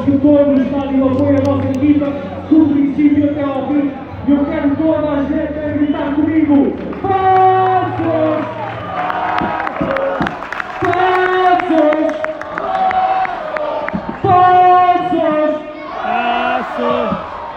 a 0.00 1.44
nossa 1.46 1.70
do 2.50 2.66
princípio 2.66 3.30
até 3.30 3.42
ao 3.42 3.68
fim, 3.68 3.90
e 4.26 4.30
eu 4.30 4.44
quero 4.44 4.76
toda 4.76 5.10
a 5.10 5.22
gente 5.22 5.58
a 5.58 5.68
gritar 5.68 6.14
comigo, 6.14 6.76
Paços! 7.02 8.44
Paços! 11.42 12.10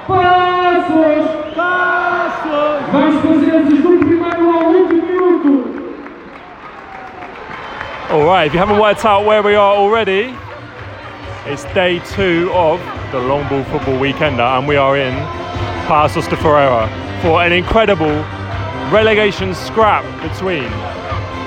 Paços! 0.08 1.26
Paços! 1.56 2.92
Vamos 2.92 3.16
fazer 3.22 3.60
do 3.64 3.98
primeiro 4.00 4.50
ao 4.52 4.64
último 4.66 5.02
minuto. 5.08 5.52
All 8.12 8.26
right, 8.26 8.48
if 8.48 8.54
you 8.54 8.60
haven't 8.60 8.80
worked 8.80 9.06
out 9.06 9.26
where 9.26 9.42
we 9.42 9.56
are 9.56 9.76
already, 9.76 10.36
it's 11.54 11.64
day 11.76 12.00
two 12.16 12.52
of 12.52 12.80
the 13.12 13.20
long 13.20 13.48
ball 13.48 13.64
football 13.66 13.94
weekender, 14.00 14.58
and 14.58 14.68
we 14.68 14.76
are 14.76 14.98
in 14.98 15.14
Paços 15.86 16.28
de 16.28 16.36
Ferreira 16.36 16.88
for 17.22 17.44
an 17.44 17.54
incredible 17.54 18.16
relegation 18.92 19.54
scrap 19.54 20.04
between 20.24 20.64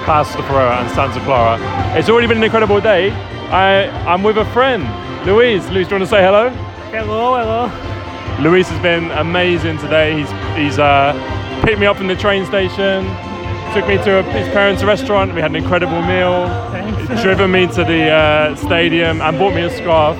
Paços 0.07 0.37
de 0.37 0.43
Ferreira 0.45 0.77
and 0.77 0.91
Santa 0.93 1.19
Clara. 1.25 1.59
It's 1.99 2.09
already 2.09 2.29
been 2.29 2.37
an 2.37 2.45
incredible 2.45 2.81
day. 2.81 3.11
I, 3.51 3.89
I'm 4.07 4.23
with 4.23 4.39
a 4.39 4.45
friend, 4.53 4.85
Luís. 5.27 5.63
Luís, 5.71 5.89
do 5.89 5.97
you 5.97 5.99
want 5.99 6.03
to 6.03 6.07
say 6.07 6.23
hello? 6.23 6.51
Hello, 6.93 7.37
hello. 7.37 8.41
Luis 8.41 8.69
has 8.69 8.81
been 8.81 9.11
amazing 9.11 9.77
today. 9.79 10.21
He's 10.21 10.31
he's 10.57 10.79
uh, 10.79 11.15
picked 11.65 11.81
me 11.81 11.87
up 11.87 11.97
from 11.97 12.07
the 12.07 12.15
train 12.15 12.47
station, 12.47 13.05
took 13.75 13.89
me 13.89 13.97
to 14.05 14.21
a, 14.21 14.23
his 14.23 14.47
parents' 14.51 14.85
restaurant. 14.85 15.35
We 15.35 15.41
had 15.41 15.51
an 15.51 15.57
incredible 15.57 16.01
meal. 16.03 16.47
Driven 17.23 17.51
me 17.53 17.67
to 17.69 17.85
the 17.85 18.11
uh, 18.11 18.57
stadium 18.57 19.21
and 19.21 19.39
bought 19.39 19.55
me 19.55 19.63
a 19.63 19.71
scarf. 19.71 20.17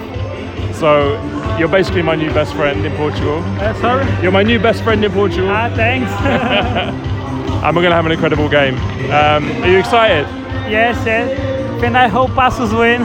So 0.77 1.15
you're 1.59 1.69
basically 1.69 2.03
my 2.03 2.15
new 2.15 2.33
best 2.33 2.55
friend 2.55 2.85
in 2.87 2.95
Portugal. 2.97 3.39
Uh, 3.61 3.75
sorry. 3.81 4.23
You're 4.23 4.33
my 4.33 4.43
new 4.43 4.59
best 4.59 4.83
friend 4.85 5.05
in 5.05 5.11
Portugal, 5.13 5.49
Ah, 5.51 5.71
thanks. 5.75 6.11
and 7.65 7.77
we're 7.77 7.83
gonna 7.83 7.95
have 7.95 8.07
an 8.07 8.13
incredible 8.13 8.49
game. 8.49 8.75
Um, 9.11 9.51
are 9.63 9.69
you 9.69 9.79
excited? 9.79 10.27
yes, 10.71 10.97
yes. 11.07 11.39
And 11.83 11.97
I 11.97 12.09
hope 12.09 12.31
Paços 12.31 12.77
win. 12.77 13.05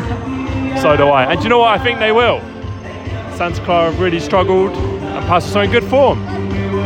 So 0.79 0.95
do 0.97 1.07
I. 1.07 1.31
And 1.31 1.39
do 1.39 1.43
you 1.43 1.49
know 1.49 1.59
what? 1.59 1.79
I 1.79 1.83
think 1.83 1.99
they 1.99 2.11
will. 2.11 2.39
Santa 3.35 3.61
Clara 3.63 3.91
have 3.91 3.99
really 3.99 4.19
struggled 4.19 4.71
and 4.71 5.25
Paços 5.25 5.55
are 5.55 5.63
in 5.63 5.71
good 5.71 5.83
form. 5.85 6.19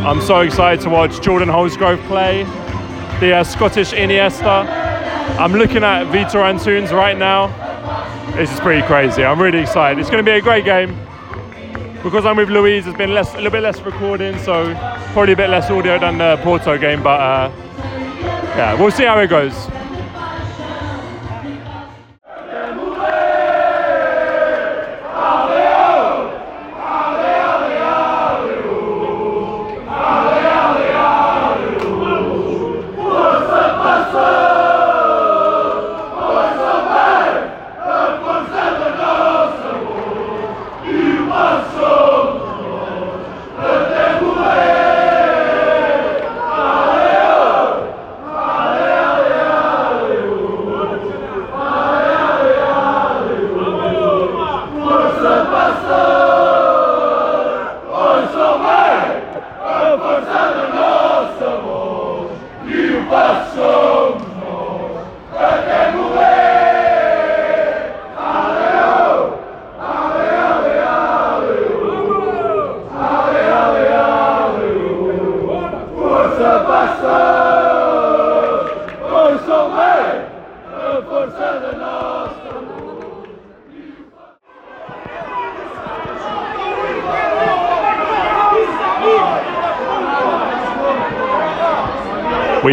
I'm 0.06 0.20
so 0.22 0.40
excited 0.40 0.82
to 0.82 0.90
watch 0.90 1.20
Jordan 1.20 1.48
Holsgrove 1.48 2.00
play, 2.06 2.44
the 3.20 3.34
uh, 3.34 3.44
Scottish 3.44 3.92
Iniesta. 3.92 4.85
I'm 5.38 5.52
looking 5.52 5.84
at 5.84 6.06
Vitor 6.06 6.42
Antunes 6.42 6.92
right 6.92 7.16
now. 7.16 7.48
This 8.36 8.52
is 8.52 8.60
pretty 8.60 8.86
crazy. 8.86 9.24
I'm 9.24 9.40
really 9.40 9.58
excited. 9.58 9.98
It's 10.00 10.10
going 10.10 10.24
to 10.24 10.30
be 10.30 10.36
a 10.36 10.40
great 10.40 10.64
game. 10.64 10.98
Because 12.02 12.24
I'm 12.24 12.36
with 12.36 12.48
Luís, 12.48 12.84
there's 12.84 12.96
been 12.96 13.12
less, 13.12 13.32
a 13.34 13.36
little 13.36 13.50
bit 13.50 13.62
less 13.62 13.80
recording, 13.80 14.38
so 14.38 14.74
probably 15.12 15.32
a 15.32 15.36
bit 15.36 15.50
less 15.50 15.70
audio 15.70 15.98
than 15.98 16.18
the 16.18 16.38
Porto 16.42 16.78
game, 16.78 17.02
but 17.02 17.20
uh, 17.20 17.52
yeah, 18.56 18.80
we'll 18.80 18.90
see 18.90 19.04
how 19.04 19.18
it 19.18 19.28
goes. 19.28 19.52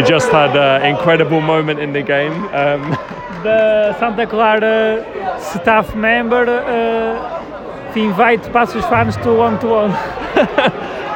Just 0.06 0.30
had 0.30 0.56
an 0.56 0.84
incredible 0.94 1.40
moment 1.40 1.80
in 1.80 1.92
the 1.92 2.02
game. 2.02 2.32
Um, 2.54 2.96
The 3.44 3.94
Santa 3.98 4.26
Clara 4.26 5.04
staff 5.38 5.94
member 5.94 6.46
uh, 6.48 7.92
invite 7.94 8.40
Paços 8.44 8.88
fans 8.88 9.16
to 9.18 9.34
one 9.34 9.58
to 9.60 9.66
one. 9.68 9.90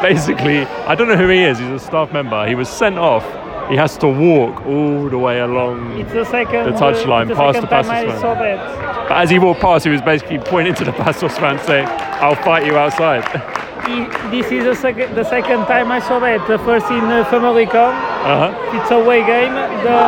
basically, 0.03 0.59
I 0.87 0.95
don't 0.95 1.09
know 1.09 1.17
who 1.17 1.29
he 1.29 1.43
is. 1.43 1.59
He's 1.59 1.69
a 1.71 1.79
staff 1.79 2.13
member. 2.13 2.47
He 2.47 2.55
was 2.55 2.69
sent 2.69 2.99
off. 2.99 3.25
He 3.71 3.77
has 3.77 3.97
to 3.99 4.09
walk 4.09 4.67
all 4.67 5.09
the 5.09 5.17
way 5.19 5.41
along. 5.41 5.99
It's 5.99 6.13
the 6.13 6.25
second. 6.27 6.67
The 6.67 6.73
touchline, 6.79 7.31
uh, 7.31 7.35
past 7.35 7.61
the 7.63 7.67
Paços 7.67 7.89
I 7.89 8.07
fan. 8.09 8.21
saw 8.21 8.35
that. 8.35 9.09
But 9.09 9.17
as 9.23 9.31
he 9.31 9.39
walked 9.39 9.61
past, 9.63 9.85
he 9.87 9.91
was 9.91 10.03
basically 10.03 10.39
pointing 10.39 10.75
to 10.75 10.85
the 10.85 10.93
Paços 11.03 11.33
fans 11.39 11.63
saying, 11.63 11.87
I'll 12.21 12.37
fight 12.37 12.67
you 12.67 12.77
outside. 12.77 13.23
I- 13.25 14.31
This 14.31 14.53
is 14.53 14.65
the 14.65 14.75
second, 14.75 15.15
the 15.15 15.25
second 15.25 15.65
time 15.65 15.91
I 15.91 15.99
saw 16.01 16.19
that. 16.21 16.47
The 16.47 16.59
first 16.59 16.91
in 16.91 17.05
uh, 17.05 17.25
Famalicão. 17.31 17.89
Uh-huh. 18.25 18.53
It's 18.77 18.91
a 18.91 18.95
away 18.97 19.25
game. 19.25 19.55
The 19.87 19.99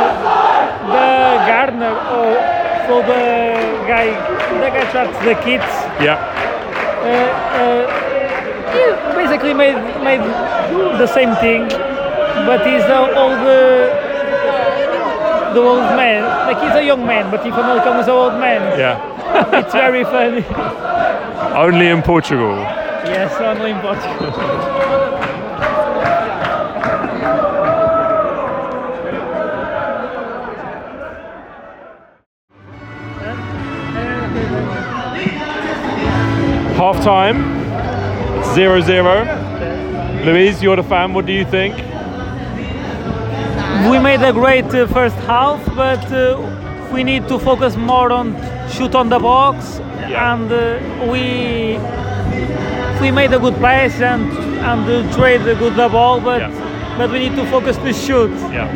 the 0.90 1.08
gardener 1.46 1.94
or 2.10 2.34
for 2.86 3.00
the 3.06 3.22
guy, 3.86 4.06
the 4.62 4.70
guy 4.74 4.84
traps 4.90 5.16
the 5.24 5.34
kids. 5.46 5.70
Yeah. 6.02 6.18
uh, 7.06 7.60
uh, 7.60 7.82
he 8.74 8.82
basically 9.16 9.54
made 9.54 9.76
made 10.02 10.20
the 10.98 11.06
same 11.06 11.34
thing, 11.36 11.68
but 12.48 12.66
he's 12.66 12.82
the 12.84 12.98
old 12.98 13.38
uh, 13.46 13.50
the 15.54 15.60
old 15.60 15.86
man. 15.96 16.22
Like 16.46 16.60
he's 16.62 16.74
a 16.74 16.82
young 16.84 17.06
man, 17.06 17.30
but 17.30 17.44
in 17.46 17.52
Famalicão 17.52 18.00
is 18.00 18.06
an 18.08 18.14
old 18.14 18.34
man. 18.34 18.60
Yeah. 18.78 18.98
It's 19.60 19.72
very 19.72 20.04
funny. 20.04 20.44
Only 21.54 21.88
in 21.88 22.02
Portugal. 22.02 22.56
yes, 23.06 23.32
only 23.40 23.70
in 23.70 23.80
Portugal. 23.80 24.32
Half 37.00 37.06
time, 37.06 38.55
0 38.55 38.81
0. 38.82 39.25
Luís, 40.25 40.61
you're 40.62 40.76
the 40.76 40.82
fan. 40.82 41.14
What 41.14 41.25
do 41.25 41.32
you 41.32 41.47
think? 41.47 41.75
We 43.91 43.99
made 43.99 44.20
a 44.23 44.35
great 44.35 44.67
uh, 44.67 44.87
first 44.87 45.17
half, 45.26 45.64
but 45.75 46.05
uh, 46.12 46.37
we 46.93 47.02
need 47.02 47.26
to 47.29 47.38
focus 47.38 47.75
more 47.76 48.12
on 48.12 48.37
shoot 48.70 48.94
on 48.94 49.08
the 49.08 49.19
box, 49.19 49.79
Yeah. 50.11 50.35
and 50.35 50.52
uh, 50.52 51.11
we 51.11 51.79
we 53.00 53.11
made 53.11 53.32
a 53.32 53.38
good 53.38 53.56
pass 53.62 53.99
and 54.03 54.31
and 54.61 54.85
uh, 54.87 55.17
trade 55.17 55.41
a 55.49 55.55
good 55.55 55.76
the 55.76 55.88
ball, 55.88 56.20
but 56.20 56.41
Yeah. 56.43 56.99
but 56.99 57.11
we 57.11 57.19
need 57.19 57.35
to 57.37 57.46
focus 57.46 57.79
to 57.79 57.93
shoot 57.94 58.31
Yeah. 58.53 58.69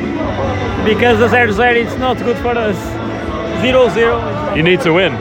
because 0.87 1.19
the 1.19 1.29
0-0 1.29 1.77
it's 1.77 1.99
not 1.99 2.17
good 2.25 2.39
for 2.39 2.57
us. 2.57 2.79
0-0. 3.61 4.57
You 4.57 4.63
need 4.63 4.81
to 4.81 4.93
win. 4.95 5.13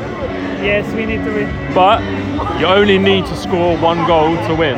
Yes, 0.64 0.86
we 0.96 1.06
need 1.06 1.22
to 1.26 1.32
win. 1.34 1.50
But 1.76 2.00
you 2.60 2.66
only 2.66 2.98
need 2.98 3.26
to 3.26 3.36
score 3.36 3.78
one 3.78 4.06
goal 4.08 4.36
to 4.48 4.56
win. 4.56 4.78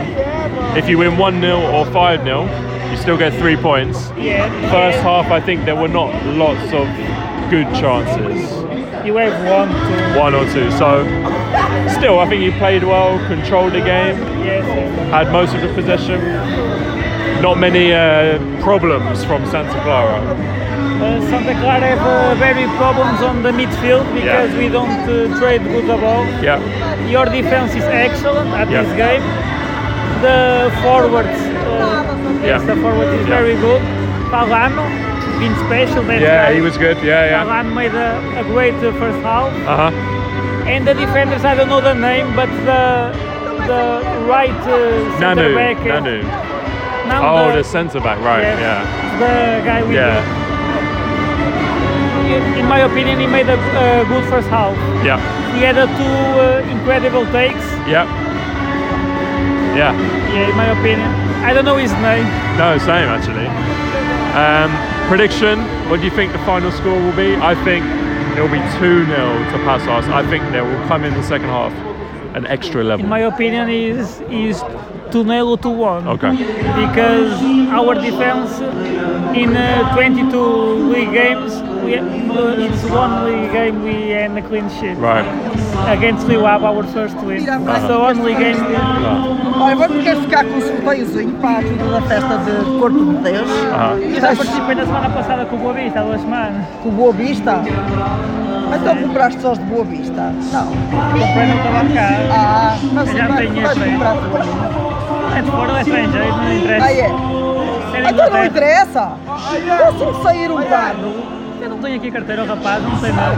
If 0.77 0.89
you 0.89 0.97
win 0.97 1.17
1 1.17 1.41
0 1.41 1.71
or 1.71 1.85
5 1.91 2.23
0, 2.23 2.91
you 2.91 2.97
still 2.97 3.17
get 3.17 3.33
three 3.33 3.56
points. 3.57 4.09
Yeah. 4.17 4.50
First 4.71 5.00
half, 5.00 5.27
I 5.31 5.39
think 5.39 5.65
there 5.65 5.75
were 5.75 5.88
not 5.88 6.12
lots 6.25 6.71
of 6.73 6.88
good 7.50 7.67
chances, 7.75 8.51
You 9.06 9.15
have 9.17 9.35
one, 9.50 9.69
two. 9.69 10.19
one 10.19 10.33
or 10.33 10.45
two. 10.51 10.69
So, 10.71 11.03
still, 11.97 12.19
I 12.19 12.27
think 12.27 12.44
you 12.44 12.51
played 12.53 12.83
well, 12.83 13.17
controlled 13.27 13.73
the 13.73 13.81
game, 13.81 14.15
had 15.11 15.31
most 15.31 15.53
of 15.53 15.61
the 15.61 15.71
possession. 15.73 16.19
Not 17.41 17.59
many 17.59 17.94
uh, 17.94 18.39
problems 18.63 19.23
from 19.25 19.45
Santa 19.45 19.79
Clara. 19.83 20.19
Santa 21.00 21.53
Clara 21.59 21.88
have 21.95 22.00
uh, 22.01 22.36
very 22.36 22.65
problems 22.77 23.21
on 23.21 23.44
the 23.44 23.51
midfield 23.51 24.06
because 24.13 24.50
Yeah. 24.51 24.57
we 24.62 24.69
don't 24.69 25.03
uh, 25.09 25.39
trade 25.39 25.63
good 25.63 25.86
the 25.88 25.97
ball. 25.97 26.24
Yeah, 26.42 26.59
Your 27.07 27.25
defense 27.25 27.75
is 27.75 27.83
excellent 27.83 28.50
at 28.62 28.69
Yeah. 28.69 28.83
this 28.83 28.92
game. 28.95 29.24
The 30.25 30.71
forwards, 30.81 31.27
uh, 31.27 32.42
yes, 32.42 32.62
Yeah. 32.62 32.74
the 32.74 32.75
forward 32.81 33.09
is 33.19 33.25
very 33.27 33.56
good. 33.56 33.81
Palano, 34.31 34.86
been 35.39 35.56
special. 35.68 36.03
That 36.03 36.21
yeah, 36.21 36.47
guy. 36.47 36.56
he 36.56 36.62
was 36.62 36.77
good. 36.77 36.97
Yeah, 37.03 37.25
yeah. 37.30 37.44
Palano 37.44 37.74
made 37.74 37.94
a, 37.94 38.09
a 38.42 38.44
great 38.53 38.75
uh, 38.75 38.92
first 39.01 39.19
half. 39.21 39.51
Uh 39.68 39.75
huh. 39.92 39.92
And 40.71 40.88
the 40.88 40.94
defenders, 40.94 41.44
I 41.45 41.53
don't 41.56 41.69
know 41.69 41.81
the 41.81 41.94
name, 41.94 42.27
but 42.36 42.50
the 42.69 43.12
the 43.71 43.81
right 44.33 44.62
uh, 44.65 45.19
center 45.19 45.50
Nanu, 45.50 45.56
back. 45.56 45.77
Nanu. 45.77 46.18
Oh, 47.12 47.51
the, 47.51 47.57
the 47.57 47.63
centre 47.63 48.00
back, 48.00 48.19
right? 48.21 48.42
yes, 48.42 48.59
Yeah, 48.59 48.81
The 49.24 49.33
guy 49.65 49.81
with 49.83 49.94
yeah, 49.94 50.21
the, 50.21 50.44
in 52.60 52.66
my 52.68 52.80
opinion, 52.80 53.19
he 53.19 53.27
made 53.27 53.48
a 53.48 53.57
uh, 53.57 54.04
good 54.06 54.24
first 54.30 54.48
half. 54.50 54.75
yeah, 55.06 55.19
He 55.56 55.62
had 55.62 55.77
uh, 55.77 55.86
two 55.98 56.16
uh, 56.39 56.72
incredible 56.72 57.25
takes. 57.31 57.63
yeah, 57.88 58.06
yeah. 59.75 59.94
Yeah, 60.33 60.50
in 60.50 60.56
my 60.57 60.68
opinion. 60.68 61.07
I 61.45 61.54
don't 61.54 61.66
know 61.66 61.77
his 61.77 61.92
name. 61.94 62.25
No, 62.57 62.77
same 62.80 63.07
actually. 63.07 63.48
Um, 64.36 64.72
prediction: 65.07 65.60
What 65.89 66.00
do 66.00 66.06
you 66.06 66.12
think 66.12 66.31
the 66.33 66.39
final 66.39 66.72
score 66.72 67.00
will 67.00 67.16
be? 67.16 67.36
I 67.38 67.56
think 67.63 67.86
it 68.38 68.42
will 68.42 68.50
be 68.51 68.63
two 68.80 69.06
0 69.06 69.16
to 69.51 69.57
Paços. 69.63 70.07
I 70.12 70.25
think 70.30 70.44
they 70.51 70.62
will 70.62 70.88
come 70.88 71.04
in 71.06 71.13
the 71.13 71.24
second 71.24 71.48
half 71.48 71.71
an 72.36 72.45
extra 72.48 72.83
level. 72.83 73.06
In 73.06 73.10
my 73.10 73.19
opinion, 73.19 73.69
is 73.69 74.19
is 74.30 74.62
2 75.12 75.24
0 75.24 75.56
to 75.57 75.69
1. 75.69 76.07
Okay. 76.07 76.31
Because 76.83 77.31
our 77.71 77.94
defense 77.95 78.60
in 79.38 79.56
uh, 79.56 79.94
22 79.95 80.38
league 80.92 81.12
games, 81.13 81.54
we, 81.85 81.97
uh, 81.97 82.65
it's 82.65 82.83
one 82.85 83.25
league 83.25 83.51
game 83.51 83.83
we 83.83 84.13
end 84.13 84.37
a 84.37 84.41
clean 84.41 84.69
sheet. 84.69 84.95
Right. 84.97 85.25
Against 85.87 86.27
Ave, 86.27 86.65
our 86.65 86.83
first 86.83 87.15
win. 87.17 87.37
It's 87.37 87.87
the 87.87 87.95
only 87.95 88.33
game. 88.33 88.57
Olha, 89.57 89.75
vamos 89.75 90.03
querer 90.03 90.21
ficar 90.21 90.43
com 90.45 90.55
um 90.57 90.61
sorteiozinho 90.61 91.33
para 91.39 91.61
tudo 91.61 91.91
da 91.91 92.01
festa 92.01 92.37
de 92.39 92.79
Corpo 92.79 93.05
de 93.05 93.17
Deus. 93.23 93.49
Ah. 93.71 93.95
Eu 93.99 94.21
já 94.21 94.35
participei 94.35 94.75
na 94.75 94.85
semana 94.85 95.09
passada 95.09 95.45
com 95.45 95.55
o 95.55 95.59
Boa 95.59 95.73
Vista, 95.73 95.99
há 95.99 96.03
duas 96.03 96.21
semanas. 96.21 96.65
Com 96.83 96.89
Boa 96.89 97.13
Vista. 97.13 97.61
Então 98.75 98.95
compraste 98.97 99.41
só 99.41 99.51
os 99.53 99.59
de 99.59 99.65
Boa 99.65 99.85
Vista? 99.85 100.33
Não. 100.51 100.67
Comprei 100.67 101.47
no 101.47 101.55
estava 101.55 101.85
cá. 101.93 102.09
Ah, 102.31 102.77
mas 102.91 103.09
Eu 103.09 103.17
já 103.17 103.27
tenho 103.27 103.39
aí. 103.39 103.91
comprar. 103.91 104.15
É 105.37 105.41
de 105.41 105.51
fora 105.51 105.71
ou 105.71 105.77
é 105.77 105.81
estrangeiro, 105.81 106.37
não 106.37 106.53
interessa. 106.53 106.85
Ah, 106.85 106.93
é? 106.93 108.09
Então 108.09 108.29
não 108.29 108.45
interessa. 108.45 109.11
Eu 109.65 109.87
assim 109.89 110.13
que 110.17 110.23
sair 110.23 110.51
um 110.51 110.63
carro, 110.63 111.13
Eu 111.65 111.71
não 111.71 111.79
tenho 111.79 111.95
aqui 111.95 112.12
carteira, 112.12 112.45
rapaz, 112.45 112.83
não 112.83 112.95
sei 113.00 113.12
nada. 113.12 113.38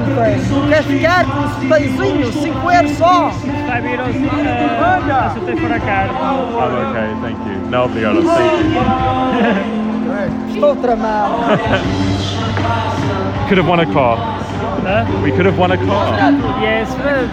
queres 0.68 0.86
ficar 0.86 1.24
com 1.24 1.40
um 1.40 1.48
sorteiozinho? 1.48 2.34
5 2.34 2.72
euros 2.72 2.92
só. 2.98 3.32
Vai 3.68 3.82
vir 3.82 3.98
ao 3.98 4.08
uh, 4.08 4.12
se 4.12 4.20
eu 5.50 5.58
for 5.58 5.72
a 5.72 5.80
cara. 5.80 6.12
I'm 6.12 6.90
okay, 6.90 7.08
thank 7.22 7.40
you. 7.50 7.56
No, 7.72 7.86
obrigado. 7.86 8.22
Thank 8.24 8.76
you. 10.50 10.56
Estou 10.56 10.76
tramado. 10.76 11.36
Could 13.48 13.60
have 13.60 13.70
won 13.70 13.80
a 13.80 13.86
car. 13.86 14.18
Huh? 14.84 15.06
We 15.24 15.32
could 15.32 15.46
have 15.46 15.58
won 15.58 15.72
a 15.72 15.78
car. 15.78 16.14
Yes, 16.62 16.94
but, 16.96 17.30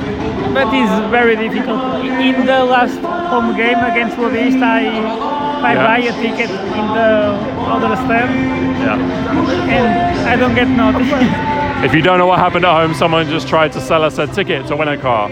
but 0.54 0.72
it's 0.72 0.92
very 1.10 1.34
difficult. 1.34 2.04
In 2.04 2.46
the 2.46 2.64
last 2.64 3.00
home 3.00 3.56
game 3.56 3.78
against 3.78 4.16
Boa 4.16 4.30
Vista, 4.30 4.64
I, 4.64 4.84
I 5.64 5.72
Yeah. 5.74 5.86
buy 5.86 5.98
a 5.98 6.12
ticket 6.12 6.50
in 6.50 6.86
the 6.98 7.10
other 7.72 7.96
stand 7.96 8.32
Yeah. 8.84 8.98
and 9.76 10.28
I 10.28 10.36
don't 10.36 10.54
get 10.54 10.68
nothing. 10.68 11.08
If 11.84 11.92
you 11.94 12.00
don't 12.02 12.18
know 12.18 12.26
what 12.26 12.38
happened 12.38 12.64
at 12.64 12.72
home, 12.80 12.94
someone 12.94 13.28
just 13.28 13.46
tried 13.48 13.72
to 13.72 13.80
sell 13.80 14.04
us 14.04 14.18
a 14.18 14.26
ticket 14.26 14.66
to 14.68 14.76
win 14.76 14.88
a 14.88 14.96
car, 14.96 15.24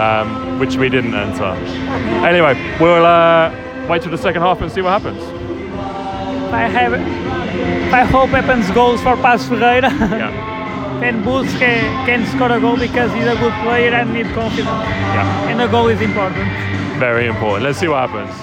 um, 0.00 0.58
which 0.58 0.76
we 0.76 0.88
didn't 0.90 1.14
enter. 1.14 1.52
Anyway, 2.26 2.54
we'll 2.80 3.06
uh, 3.06 3.50
wait 3.88 4.02
till 4.02 4.10
the 4.10 4.18
second 4.18 4.42
half 4.42 4.60
and 4.60 4.70
see 4.70 4.82
what 4.82 4.92
happens. 5.00 5.22
I 6.52 6.64
have, 6.68 6.92
I 7.92 8.04
hope 8.04 8.30
happens 8.30 8.70
goals 8.72 9.00
for 9.00 9.16
Paços 9.16 9.48
Ferreira. 9.48 9.90
Yeah. 9.90 11.02
and 11.06 11.24
Busque 11.24 11.72
can 12.06 12.26
score 12.26 12.52
a 12.52 12.60
goal 12.60 12.76
because 12.76 13.10
he's 13.12 13.26
a 13.26 13.36
good 13.36 13.54
player 13.64 13.92
and 13.94 14.12
need 14.12 14.26
confidence. 14.34 14.68
Yeah. 14.68 15.48
And 15.50 15.62
a 15.62 15.68
goal 15.68 15.88
is 15.88 16.00
important. 16.02 16.46
Very 16.98 17.26
important. 17.26 17.64
Let's 17.64 17.78
see 17.78 17.88
what 17.88 18.08
happens. 18.10 18.34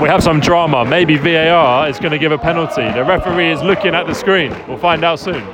We 0.00 0.08
have 0.08 0.22
some 0.22 0.40
drama. 0.40 0.82
Maybe 0.86 1.18
VAR 1.18 1.86
is 1.86 1.98
going 1.98 2.12
to 2.12 2.18
give 2.18 2.32
a 2.32 2.38
penalty. 2.38 2.90
The 2.90 3.04
referee 3.04 3.50
is 3.50 3.62
looking 3.62 3.94
at 3.94 4.06
the 4.06 4.14
screen. 4.14 4.50
We'll 4.66 4.78
find 4.78 5.04
out 5.04 5.20
soon. 5.20 5.44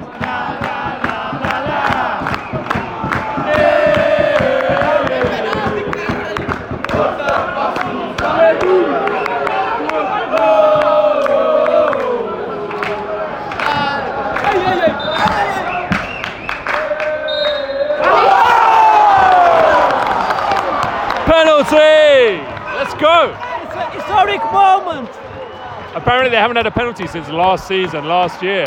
Apparently, 26.06 26.30
they 26.30 26.36
haven't 26.36 26.54
had 26.54 26.66
a 26.68 26.70
penalty 26.70 27.04
since 27.08 27.28
last 27.30 27.66
season, 27.66 28.04
last 28.04 28.40
year. 28.40 28.66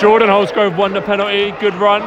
Jordan 0.00 0.30
Holsgrove 0.30 0.78
won 0.78 0.94
the 0.94 1.02
penalty. 1.02 1.50
Good 1.60 1.74
run. 1.74 2.00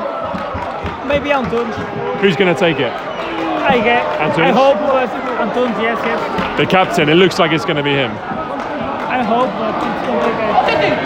Maybe 1.07 1.29
Antunes. 1.29 1.75
Who's 2.17 2.35
going 2.35 2.51
to 2.51 2.59
take 2.59 2.79
it? 2.79 2.91
I 2.91 3.77
get. 3.77 4.03
Antunes? 4.17 4.39
I 4.39 4.51
hope 4.51 4.77
uh, 4.77 5.05
Antunes. 5.05 5.79
Yes, 5.79 5.99
yes. 6.03 6.57
The 6.57 6.65
captain. 6.65 7.09
It 7.09 7.13
looks 7.13 7.37
like 7.37 7.51
it's 7.51 7.63
going 7.63 7.77
to 7.77 7.83
be 7.83 7.91
him. 7.91 8.09
I 8.09 9.21
hope, 9.21 9.51
but 9.61 9.75
it's 9.85 10.01
complicated. 10.09 10.97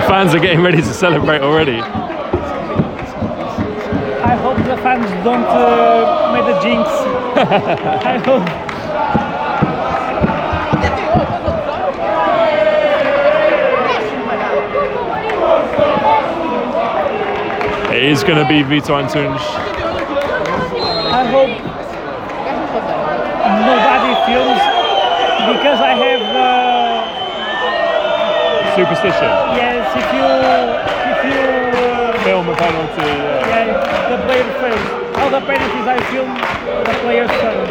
The 0.00 0.06
fans 0.06 0.32
are 0.32 0.38
getting 0.38 0.62
ready 0.62 0.76
to 0.76 0.94
celebrate 0.94 1.40
already. 1.40 1.80
I 4.22 4.36
hope 4.36 4.58
the 4.58 4.76
fans 4.76 5.10
don't 5.24 5.42
uh, 5.42 6.30
make 6.32 6.46
the 6.54 6.60
jinx. 6.62 6.88
I 8.06 8.18
hope. 8.24 8.73
Is 18.04 18.22
going 18.22 18.36
to 18.36 18.46
be 18.48 18.62
Vito 18.62 18.94
Antunes. 19.00 19.40
I 21.08 21.24
hope 21.32 21.48
nobody 23.64 24.12
feels 24.28 24.60
because 25.48 25.80
I 25.80 25.92
have. 25.96 26.22
Uh, 26.36 26.74
Superstition. 28.74 29.30
yes, 29.54 29.86
if 29.94 30.08
you 30.10 30.26
if 31.14 31.20
you 31.30 31.38
uh, 31.78 32.24
Film 32.24 32.48
a 32.48 32.56
penalty. 32.56 33.06
yeah. 33.06 33.46
yeah, 33.46 34.10
the 34.10 34.18
player 34.26 34.50
fails. 34.58 34.88
All 35.18 35.30
the 35.30 35.40
penalties 35.46 35.86
I 35.86 35.96
film, 36.10 36.34
the 36.82 36.94
players 37.06 37.30
fail. 37.38 37.62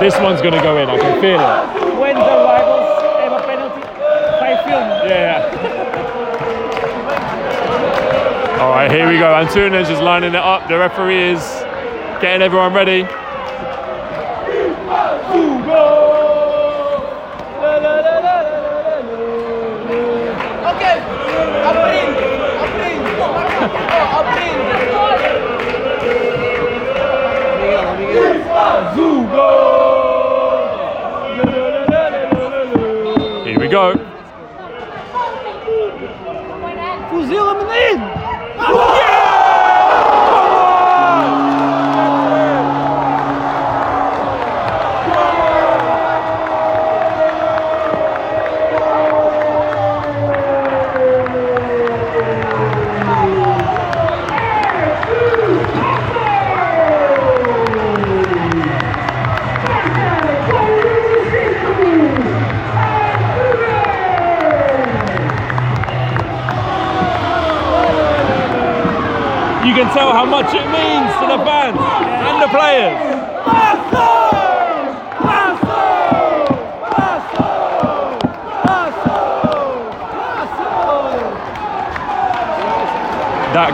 This 0.00 0.14
one's 0.20 0.42
going 0.42 0.52
to 0.52 0.60
go 0.60 0.76
in. 0.76 0.90
I 0.90 0.98
can 0.98 1.18
feel 1.22 1.40
it. 1.40 1.98
When 1.98 2.14
the 2.14 2.20
rivals 2.44 3.02
have 3.24 3.32
a 3.32 3.40
penalty, 3.48 3.82
I 3.82 4.52
film. 4.68 4.86
Yeah. 5.08 5.67
All 8.58 8.70
right, 8.70 8.90
here 8.90 9.06
we 9.06 9.18
go. 9.18 9.32
Antunes 9.32 9.88
is 9.88 10.00
lining 10.00 10.30
it 10.30 10.34
up. 10.34 10.66
The 10.66 10.76
referee 10.76 11.30
is 11.30 11.40
getting 12.20 12.42
everyone 12.42 12.74
ready. 12.74 13.02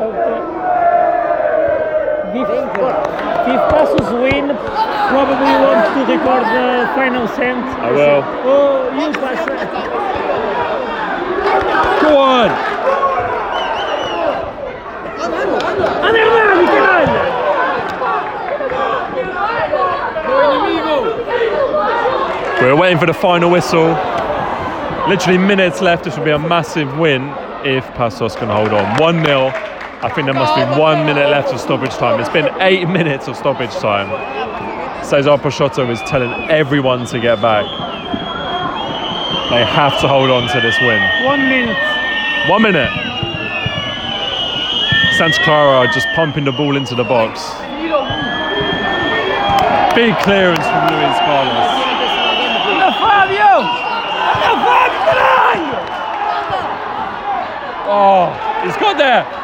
If, 0.00 0.08
if 2.40 3.60
Paços 3.68 4.10
win, 4.22 4.56
probably 5.10 5.52
want 5.60 5.84
to 5.92 6.00
record 6.10 6.44
the 6.56 6.88
final 6.94 7.28
cent. 7.28 7.66
I 7.80 7.92
will. 7.92 8.22
Oh, 8.46 8.88
you 8.98 9.12
Paços. 9.12 9.60
Go 12.00 12.16
on! 12.16 12.48
Anderlandi, 16.00 16.66
caralho! 16.72 17.20
We're 22.62 22.76
waiting 22.76 22.98
for 22.98 23.04
the 23.06 23.12
final 23.12 23.50
whistle. 23.50 23.88
Literally 25.08 25.36
minutes 25.36 25.82
left. 25.82 26.04
This 26.04 26.16
will 26.16 26.24
be 26.24 26.30
a 26.30 26.38
massive 26.38 26.98
win 26.98 27.28
if 27.66 27.84
Paços 27.88 28.34
can 28.34 28.48
hold 28.48 28.72
on. 28.72 28.98
1 28.98 29.24
0. 29.26 29.69
I 30.02 30.08
think 30.08 30.24
there 30.24 30.34
must 30.34 30.56
be 30.56 30.62
oh, 30.62 30.80
one 30.80 31.04
minute 31.04 31.28
left 31.28 31.52
of 31.52 31.60
stoppage 31.60 31.92
time. 31.92 32.18
It's 32.20 32.30
been 32.30 32.48
eight 32.62 32.88
minutes 32.98 33.28
of 33.28 33.36
stoppage 33.36 33.72
time. 33.76 34.08
Cesar 35.04 35.36
Peixoto 35.36 35.90
is 35.90 36.00
telling 36.08 36.32
everyone 36.48 37.04
to 37.04 37.20
get 37.20 37.42
back. 37.42 37.66
They 39.50 39.62
have 39.62 40.00
to 40.00 40.08
hold 40.08 40.30
on 40.30 40.48
to 40.48 40.60
this 40.62 40.80
win. 40.80 41.02
One 41.22 41.40
minute. 41.50 41.76
One 42.48 42.62
minute. 42.62 42.88
Santa 45.18 45.42
Clara 45.44 45.84
are 45.84 45.92
just 45.92 46.08
pumping 46.16 46.44
the 46.44 46.52
ball 46.52 46.78
into 46.78 46.94
the 46.94 47.04
box. 47.04 47.52
Big 49.94 50.16
clearance 50.24 50.64
from 50.64 50.82
Luis 50.96 51.18
Carlos. 51.28 51.76
Anda 52.72 52.88
Fábio! 52.96 53.68
Anda 54.32 54.52
Fábio! 54.64 55.10
Oh, 57.92 58.32
he's 58.64 58.76
got 58.78 58.96
there. 58.96 59.39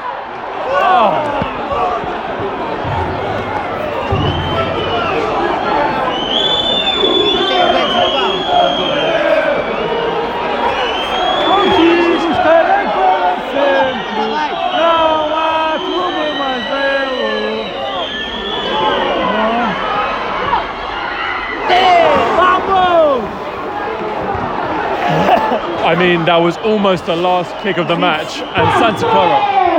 I 25.89 25.95
mean, 25.99 26.25
that 26.27 26.37
was 26.37 26.57
almost 26.59 27.07
the 27.07 27.17
last 27.17 27.57
kick 27.63 27.79
of 27.79 27.89
the 27.89 27.97
match, 27.97 28.41
and 28.41 28.69
Santa 28.79 29.09
Clara 29.11 29.76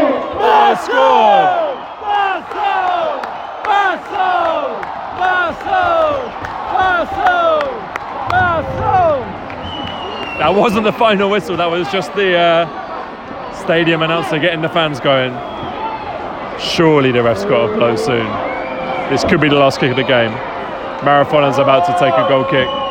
That 10.39 10.53
wasn't 10.55 10.83
the 10.83 10.91
final 10.93 11.29
whistle. 11.29 11.57
That 11.57 11.65
was 11.65 11.91
just 11.91 12.13
the 12.15 12.38
uh, 12.38 13.53
stadium 13.63 14.01
announcer 14.01 14.39
getting 14.39 14.62
the 14.62 14.69
fans 14.69 15.00
going. 15.00 15.31
Surely 16.59 17.12
the 17.12 17.24
ref's 17.24 17.43
got 17.45 17.67
to 17.67 17.74
blow 17.74 17.95
soon. 17.95 18.25
This 19.09 19.24
could 19.24 19.41
be 19.41 19.50
the 19.50 19.55
last 19.55 19.79
kick 19.79 19.91
of 19.91 19.97
the 19.97 20.03
game. 20.03 20.31
Marafona's 21.01 21.57
about 21.57 21.86
to 21.86 21.93
take 21.93 22.13
a 22.13 22.27
goal 22.27 22.43
kick. 22.43 22.87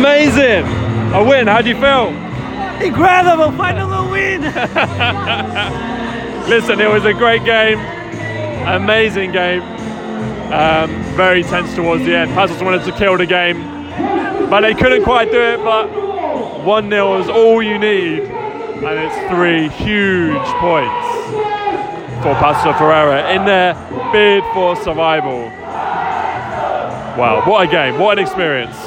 Amazing! 0.00 0.64
A 1.12 1.22
win, 1.22 1.46
how 1.46 1.60
do 1.60 1.68
you 1.68 1.74
feel? 1.74 2.08
Incredible! 2.82 3.52
Final 3.52 4.10
win! 4.10 4.40
Listen, 6.48 6.80
it 6.80 6.88
was 6.88 7.04
a 7.04 7.12
great 7.12 7.44
game, 7.44 7.78
amazing 8.66 9.30
game. 9.30 9.60
Um, 10.50 10.90
very 11.16 11.42
tense 11.42 11.74
towards 11.74 12.02
the 12.06 12.16
end. 12.16 12.30
Paços 12.30 12.64
wanted 12.64 12.82
to 12.86 12.92
kill 12.92 13.18
the 13.18 13.26
game, 13.26 13.62
but 14.48 14.62
they 14.62 14.72
couldn't 14.72 15.04
quite 15.04 15.30
do 15.30 15.38
it. 15.38 15.62
But 15.62 15.90
1 16.64 16.88
0 16.88 17.20
is 17.20 17.28
all 17.28 17.62
you 17.62 17.78
need, 17.78 18.22
and 18.22 18.98
it's 18.98 19.30
three 19.30 19.68
huge 19.84 20.48
points 20.60 21.06
for 22.22 22.32
Paços 22.40 22.78
Ferreira 22.78 23.34
in 23.34 23.44
their 23.44 23.74
bid 24.12 24.42
for 24.54 24.76
survival. 24.76 25.40
Wow, 27.20 27.42
what 27.46 27.68
a 27.68 27.70
game, 27.70 27.98
what 27.98 28.18
an 28.18 28.24
experience. 28.24 28.78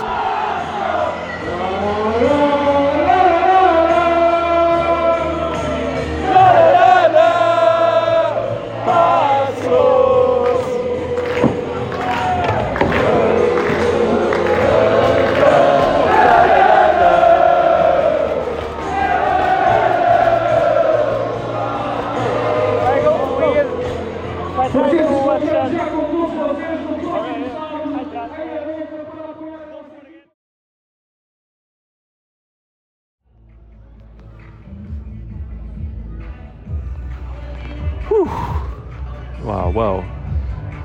Wow, 39.44 39.72
well, 39.72 40.04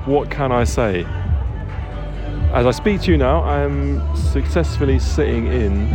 what 0.05 0.29
can 0.29 0.51
I 0.51 0.65
say? 0.65 1.05
As 2.53 2.65
I 2.65 2.71
speak 2.71 2.99
to 3.03 3.11
you 3.11 3.17
now, 3.17 3.41
I 3.41 3.61
am 3.61 4.01
successfully 4.17 4.99
sitting 4.99 5.47
in 5.47 5.89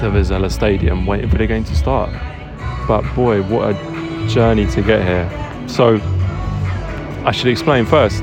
the 0.00 0.10
Vizela 0.10 0.50
Stadium 0.50 1.06
waiting 1.06 1.30
for 1.30 1.38
the 1.38 1.46
game 1.46 1.62
to 1.62 1.76
start. 1.76 2.10
But 2.88 3.02
boy, 3.14 3.40
what 3.42 3.76
a 3.76 4.26
journey 4.28 4.66
to 4.66 4.82
get 4.82 5.06
here. 5.06 5.68
So, 5.68 6.00
I 7.24 7.30
should 7.30 7.48
explain 7.48 7.86
first. 7.86 8.20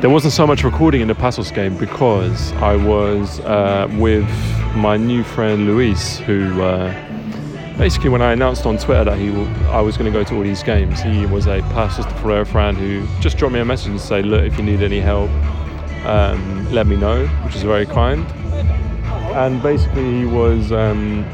There 0.00 0.08
wasn't 0.08 0.32
so 0.32 0.46
much 0.46 0.64
recording 0.64 1.02
in 1.02 1.08
the 1.08 1.14
Paços 1.14 1.54
game 1.54 1.76
because 1.76 2.52
I 2.52 2.76
was 2.76 3.38
uh, 3.40 3.86
with 3.98 4.26
my 4.76 4.96
new 4.96 5.22
friend 5.22 5.66
Luis, 5.66 6.16
who 6.20 6.62
uh, 6.62 6.94
basically 7.80 8.10
when 8.10 8.20
I 8.20 8.32
announced 8.34 8.66
on 8.66 8.76
Twitter 8.76 9.04
that 9.04 9.18
he 9.18 9.30
I 9.70 9.80
was 9.80 9.96
going 9.96 10.12
to 10.12 10.16
go 10.16 10.22
to 10.22 10.34
all 10.36 10.42
these 10.42 10.62
games, 10.62 11.00
he 11.00 11.24
was 11.24 11.46
a 11.46 11.62
de 11.62 12.14
Ferreira 12.20 12.44
fan 12.44 12.74
who 12.74 13.06
just 13.20 13.38
dropped 13.38 13.54
me 13.54 13.60
a 13.60 13.64
message 13.64 13.88
and 13.88 14.00
say, 14.00 14.20
look, 14.20 14.44
if 14.44 14.58
you 14.58 14.62
need 14.62 14.82
any 14.82 15.00
help, 15.00 15.30
um, 16.04 16.70
let 16.70 16.86
me 16.86 16.96
know, 16.96 17.26
which 17.42 17.56
is 17.56 17.62
very 17.62 17.86
kind. 17.86 18.26
And 19.34 19.62
basically, 19.62 20.18
he 20.18 20.26
was 20.26 20.72
um, 20.72 21.24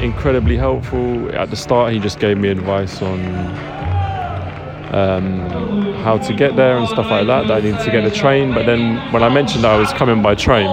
incredibly 0.00 0.56
helpful. 0.56 1.34
At 1.34 1.50
the 1.50 1.56
start, 1.56 1.92
he 1.92 1.98
just 1.98 2.20
gave 2.20 2.38
me 2.38 2.48
advice 2.48 3.02
on 3.02 3.18
um, 4.94 5.94
how 6.04 6.18
to 6.18 6.32
get 6.32 6.54
there 6.54 6.78
and 6.78 6.86
stuff 6.86 7.10
like 7.10 7.26
that. 7.26 7.48
That 7.48 7.56
I 7.56 7.60
needed 7.60 7.80
to 7.80 7.90
get 7.90 8.04
a 8.04 8.10
train. 8.12 8.54
But 8.54 8.66
then, 8.66 8.98
when 9.12 9.24
I 9.24 9.28
mentioned 9.28 9.64
I 9.64 9.76
was 9.76 9.92
coming 9.94 10.22
by 10.22 10.36
train, 10.36 10.68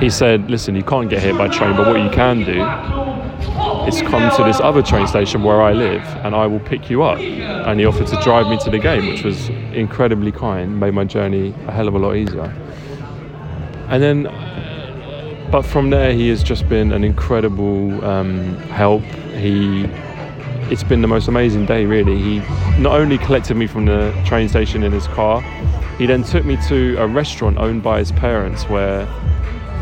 he 0.00 0.10
said, 0.10 0.48
"Listen, 0.48 0.76
you 0.76 0.84
can't 0.84 1.10
get 1.10 1.20
here 1.24 1.36
by 1.36 1.48
train, 1.48 1.74
but 1.74 1.88
what 1.88 2.00
you 2.00 2.10
can 2.10 2.44
do 2.44 2.99
is 3.88 4.00
come 4.02 4.34
to 4.36 4.44
this 4.44 4.60
other 4.60 4.82
train 4.82 5.06
station 5.06 5.42
where 5.42 5.62
I 5.62 5.72
live, 5.72 6.02
and 6.24 6.34
I 6.34 6.46
will 6.46 6.60
pick 6.60 6.90
you 6.90 7.02
up." 7.02 7.18
And 7.18 7.80
he 7.80 7.86
offered 7.86 8.06
to 8.08 8.20
drive 8.22 8.48
me 8.48 8.58
to 8.64 8.70
the 8.70 8.78
game, 8.78 9.06
which 9.06 9.24
was 9.24 9.48
incredibly 9.72 10.32
kind, 10.32 10.78
made 10.78 10.94
my 10.94 11.04
journey 11.04 11.54
a 11.66 11.72
hell 11.72 11.88
of 11.88 11.94
a 11.94 11.98
lot 11.98 12.14
easier. 12.14 12.52
And 13.88 14.02
then 14.02 14.28
but 15.50 15.62
from 15.62 15.90
there, 15.90 16.12
he 16.12 16.28
has 16.28 16.44
just 16.44 16.68
been 16.68 16.92
an 16.92 17.02
incredible 17.02 18.04
um, 18.04 18.54
help. 18.68 19.02
He, 19.34 19.84
it's 20.70 20.84
been 20.84 21.02
the 21.02 21.08
most 21.08 21.26
amazing 21.26 21.66
day, 21.66 21.86
really. 21.86 22.16
He 22.22 22.38
not 22.80 23.00
only 23.00 23.18
collected 23.18 23.56
me 23.56 23.66
from 23.66 23.86
the 23.86 24.14
train 24.24 24.48
station 24.48 24.84
in 24.84 24.92
his 24.92 25.08
car, 25.08 25.40
he 25.98 26.06
then 26.06 26.22
took 26.22 26.44
me 26.44 26.56
to 26.68 26.96
a 26.98 27.06
restaurant 27.08 27.58
owned 27.58 27.82
by 27.82 27.98
his 27.98 28.12
parents 28.12 28.68
where 28.68 29.08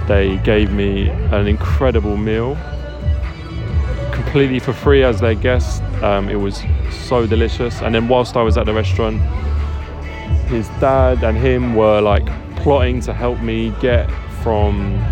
they 0.06 0.38
gave 0.38 0.72
me 0.72 1.10
an 1.10 1.46
incredible 1.46 2.16
meal 2.16 2.56
completely 4.28 4.58
for 4.58 4.74
free 4.74 5.02
as 5.02 5.20
their 5.20 5.34
guest. 5.34 5.82
Um, 6.02 6.28
it 6.28 6.34
was 6.34 6.62
so 6.90 7.26
delicious. 7.26 7.80
And 7.80 7.94
then 7.94 8.08
whilst 8.08 8.36
I 8.36 8.42
was 8.42 8.58
at 8.58 8.66
the 8.66 8.74
restaurant, 8.74 9.22
his 10.48 10.68
dad 10.80 11.24
and 11.24 11.34
him 11.34 11.74
were 11.74 12.02
like 12.02 12.26
plotting 12.56 13.00
to 13.02 13.14
help 13.14 13.40
me 13.40 13.70
get 13.80 14.06
from 14.42 15.02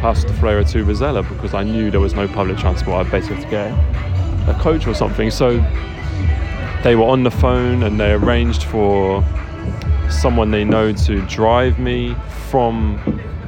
de 0.00 0.32
Ferreira 0.34 0.64
to 0.66 0.84
Vizela 0.84 1.28
because 1.28 1.52
I 1.52 1.64
knew 1.64 1.90
there 1.90 1.98
was 1.98 2.14
no 2.14 2.28
public 2.28 2.58
transport. 2.58 3.08
I 3.08 3.10
basically 3.10 3.42
had 3.42 3.44
to 3.44 4.46
get 4.46 4.56
a 4.56 4.60
coach 4.60 4.86
or 4.86 4.94
something. 4.94 5.32
So 5.32 5.56
they 6.84 6.94
were 6.94 7.06
on 7.06 7.24
the 7.24 7.30
phone 7.32 7.82
and 7.82 7.98
they 7.98 8.12
arranged 8.12 8.62
for 8.62 9.24
someone 10.08 10.52
they 10.52 10.64
know 10.64 10.92
to 10.92 11.22
drive 11.22 11.80
me 11.80 12.14
from 12.50 12.98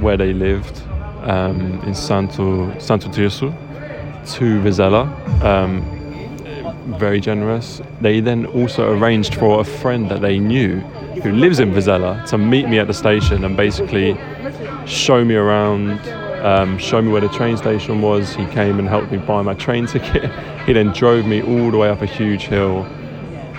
where 0.01 0.17
they 0.17 0.33
lived 0.33 0.83
um, 1.23 1.81
in 1.83 1.95
Santo 1.95 2.77
Santo 2.81 3.09
Tirso 3.09 3.57
to 4.27 4.61
Vizela. 4.61 5.09
Um, 5.43 5.83
very 6.99 7.21
generous. 7.21 7.81
They 8.01 8.21
then 8.21 8.47
also 8.47 8.93
arranged 8.93 9.35
for 9.35 9.61
a 9.61 9.65
friend 9.65 10.11
that 10.11 10.21
they 10.21 10.39
knew 10.39 10.81
who 11.23 11.33
lives 11.33 11.61
in 11.61 11.73
Vizela 11.73 12.27
to 12.29 12.39
meet 12.39 12.69
me 12.69 12.79
at 12.79 12.87
the 12.87 12.95
station 12.95 13.45
and 13.45 13.57
basically 13.57 14.17
show 14.87 15.25
me 15.25 15.35
around, 15.35 16.01
um, 16.45 16.79
show 16.79 17.01
me 17.01 17.11
where 17.11 17.21
the 17.21 17.29
train 17.29 17.57
station 17.57 18.03
was. 18.03 18.35
He 18.35 18.47
came 18.47 18.79
and 18.79 18.89
helped 18.89 19.13
me 19.13 19.19
buy 19.19 19.43
my 19.43 19.55
train 19.55 19.87
ticket. 19.95 20.31
he 20.67 20.73
then 20.73 20.93
drove 20.93 21.27
me 21.27 21.43
all 21.43 21.71
the 21.71 21.79
way 21.79 21.89
up 21.89 22.03
a 22.03 22.07
huge 22.07 22.43
hill 22.43 22.87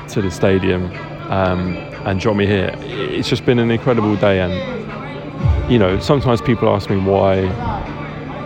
to 0.10 0.21
the 0.21 0.32
stadium 0.32 0.86
um, 1.32 1.76
and 2.06 2.19
dropped 2.19 2.38
me 2.38 2.45
here. 2.45 2.76
It's 2.80 3.30
just 3.30 3.45
been 3.45 3.60
an 3.60 3.71
incredible 3.71 4.15
day, 4.17 4.41
and 4.41 5.71
you 5.71 5.80
know, 5.80 5.99
sometimes 5.99 6.41
people 6.41 6.69
ask 6.69 6.89
me 6.89 6.97
why 6.97 7.47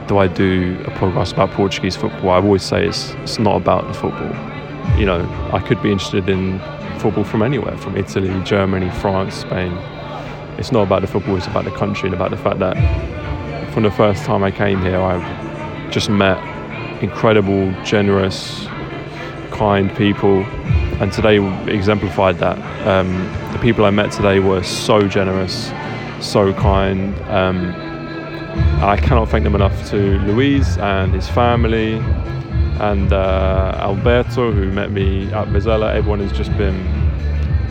do 0.08 0.18
I 0.18 0.28
do 0.28 0.78
a 0.86 0.92
podcast 0.92 1.34
about 1.34 1.52
Portuguese 1.52 1.96
football? 1.96 2.30
I 2.32 2.36
always 2.36 2.64
say 2.64 2.88
it's 2.88 3.12
it's 3.24 3.40
not 3.40 3.56
about 3.56 3.88
the 3.88 3.94
football. 3.94 4.34
You 4.98 5.06
know, 5.06 5.50
I 5.54 5.60
could 5.60 5.82
be 5.84 5.92
interested 5.92 6.30
in 6.30 6.60
football 7.00 7.24
from 7.24 7.42
anywhere, 7.42 7.78
from 7.78 7.98
Italy, 7.98 8.34
Germany, 8.44 8.90
France, 8.90 9.36
Spain. 9.36 9.74
It's 10.58 10.72
not 10.72 10.84
about 10.84 11.02
the 11.02 11.08
football, 11.08 11.36
it's 11.36 11.46
about 11.46 11.66
the 11.66 11.72
country 11.72 12.08
and 12.08 12.16
about 12.16 12.32
the 12.32 12.38
fact 12.38 12.60
that 12.60 12.76
from 13.74 13.84
the 13.84 13.92
first 13.92 14.24
time 14.24 14.44
I 14.44 14.50
came 14.50 14.82
here, 14.82 15.00
I 15.00 15.90
just 15.92 16.10
met 16.10 16.38
incredible, 17.04 17.72
generous, 17.84 18.66
kind 19.52 19.96
people. 19.96 20.44
And 21.00 21.12
today 21.12 21.38
exemplified 21.72 22.40
that. 22.40 22.58
Um, 22.88 23.12
the 23.54 23.60
people 23.60 23.86
I 23.86 23.92
met 23.92 24.12
today 24.12 24.40
were 24.40 24.64
so 24.64 25.08
generous, 25.08 25.72
so 26.22 26.54
kind. 26.54 27.14
Um, 27.30 27.87
I 28.82 28.96
cannot 28.96 29.30
thank 29.30 29.44
them 29.44 29.56
enough 29.56 29.90
to 29.90 29.98
Luis 30.20 30.78
and 30.78 31.14
his 31.14 31.28
family, 31.28 31.96
and 32.80 33.12
uh, 33.12 33.78
Alberto, 33.80 34.52
who 34.52 34.72
met 34.72 34.92
me 34.92 35.32
at 35.34 35.48
Vizela. 35.48 35.94
Everyone 35.96 36.20
has 36.20 36.32
just 36.32 36.56
been 36.58 36.76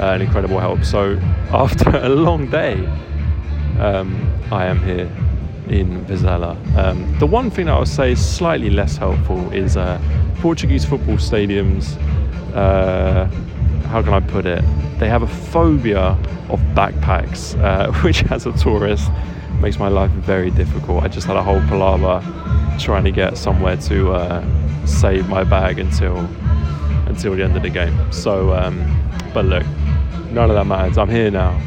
uh, 0.00 0.12
an 0.14 0.22
incredible 0.22 0.58
help. 0.58 0.84
So 0.84 1.18
after 1.52 1.90
a 1.96 2.08
long 2.08 2.50
day, 2.50 2.84
um, 3.78 4.32
I 4.50 4.66
am 4.66 4.82
here 4.82 5.10
in 5.68 6.04
Vizela. 6.06 6.56
Um, 6.76 7.18
the 7.18 7.26
one 7.26 7.50
thing 7.50 7.66
that 7.66 7.74
I 7.74 7.78
would 7.78 7.88
say 7.88 8.12
is 8.12 8.24
slightly 8.24 8.70
less 8.70 8.96
helpful 8.96 9.52
is 9.52 9.76
uh, 9.76 10.00
Portuguese 10.40 10.84
football 10.84 11.16
stadiums. 11.16 11.96
Uh, 12.54 13.26
how 13.88 14.02
can 14.02 14.12
I 14.12 14.20
put 14.20 14.46
it? 14.46 14.64
They 14.98 15.08
have 15.08 15.22
a 15.22 15.26
phobia 15.28 16.18
of 16.48 16.60
backpacks, 16.74 17.58
uh, 17.62 17.92
which 18.02 18.24
as 18.30 18.46
a 18.46 18.52
tourist 18.52 19.10
makes 19.60 19.78
my 19.78 19.88
life 19.88 20.10
very 20.10 20.50
difficult. 20.50 21.02
I 21.02 21.08
just 21.08 21.26
had 21.26 21.36
a 21.36 21.42
whole 21.42 21.60
palaver 21.62 22.20
trying 22.78 23.04
to 23.04 23.10
get 23.10 23.36
somewhere 23.38 23.76
to 23.76 24.12
uh, 24.12 24.86
save 24.86 25.28
my 25.28 25.44
bag 25.44 25.78
until 25.78 26.18
until 27.06 27.34
the 27.34 27.42
end 27.42 27.56
of 27.56 27.62
the 27.62 27.70
game. 27.70 28.12
So, 28.12 28.52
um, 28.52 28.78
but 29.32 29.44
look, 29.44 29.64
none 30.30 30.50
of 30.50 30.56
that 30.56 30.66
matters. 30.66 30.98
I'm 30.98 31.08
here 31.08 31.30
now. 31.30 31.60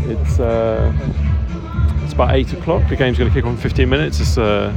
It's 0.00 0.40
uh, 0.40 0.92
it's 2.02 2.12
about 2.12 2.34
eight 2.34 2.52
o'clock. 2.52 2.88
The 2.88 2.96
game's 2.96 3.18
going 3.18 3.30
to 3.30 3.34
kick 3.34 3.44
on 3.44 3.52
in 3.52 3.58
15 3.58 3.88
minutes. 3.88 4.20
It's 4.20 4.38
uh, 4.38 4.74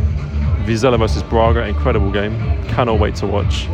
Vizela 0.65 0.99
versus 0.99 1.23
Braga, 1.23 1.65
incredible 1.65 2.12
game. 2.12 2.38
Cannot 2.69 2.99
wait 2.99 3.15
to 3.15 3.27
watch. 3.27 3.67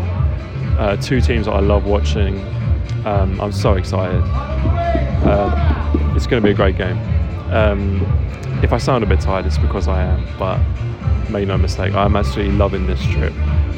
Uh, 0.78 0.96
two 0.98 1.20
teams 1.20 1.48
that 1.48 1.54
I 1.54 1.60
love 1.60 1.86
watching. 1.86 2.40
Um, 3.06 3.40
I'm 3.42 3.52
so 3.52 3.74
excited. 3.74 4.22
Um, 5.26 6.16
it's 6.16 6.28
going 6.28 6.42
to 6.42 6.46
be 6.46 6.52
a 6.52 6.56
great 6.56 6.78
game. 6.78 6.98
Um, 7.52 8.02
if 8.64 8.74
I 8.74 8.78
sound 8.78 9.04
a 9.04 9.08
bit 9.08 9.20
tired, 9.22 9.46
it's 9.46 9.58
because 9.58 9.88
I 9.88 10.04
am, 10.04 10.26
but 10.38 10.60
make 11.30 11.48
no 11.48 11.58
mistake, 11.58 11.94
I'm 11.94 12.16
actually 12.16 12.52
loving 12.52 12.88
this 12.88 13.04
trip. 13.08 13.34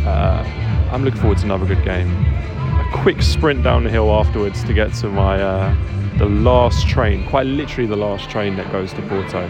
Uh, 0.06 0.44
I'm 0.92 1.04
looking 1.04 1.20
forward 1.20 1.38
to 1.40 1.46
another 1.46 1.66
good 1.66 1.84
game. 1.84 2.10
A 2.26 2.90
quick 2.94 3.22
sprint 3.22 3.64
down 3.64 3.84
the 3.84 3.90
hill 3.90 4.12
afterwards 4.12 4.64
to 4.64 4.74
get 4.74 4.94
to 4.96 5.10
my 5.10 5.42
uh, 5.42 5.76
the 6.18 6.26
last 6.26 6.88
train, 6.88 7.28
quite 7.30 7.46
literally 7.46 7.88
the 7.88 7.96
last 7.96 8.30
train 8.30 8.56
that 8.58 8.72
goes 8.72 8.94
to 8.94 9.02
Porto. 9.04 9.50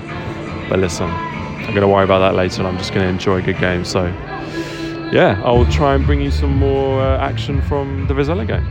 But 0.70 0.80
listen, 0.80 1.10
I'm 1.10 1.76
going 1.76 1.82
to 1.82 1.88
worry 1.88 2.04
about 2.04 2.20
that 2.20 2.36
later, 2.36 2.62
and 2.62 2.68
I'm 2.68 2.78
just 2.78 2.94
going 2.94 3.06
to 3.06 3.10
enjoy 3.10 3.40
a 3.40 3.42
good 3.42 3.58
game. 3.60 3.84
So, 3.86 4.06
yeah, 5.12 5.42
I'll 5.44 5.66
try 5.72 5.96
and 5.96 6.06
bring 6.06 6.22
you 6.22 6.32
some 6.32 6.56
more 6.58 7.02
uh, 7.02 7.18
action 7.18 7.62
from 7.64 8.08
the 8.08 8.14
Vizela 8.14 8.46
game. 8.46 8.68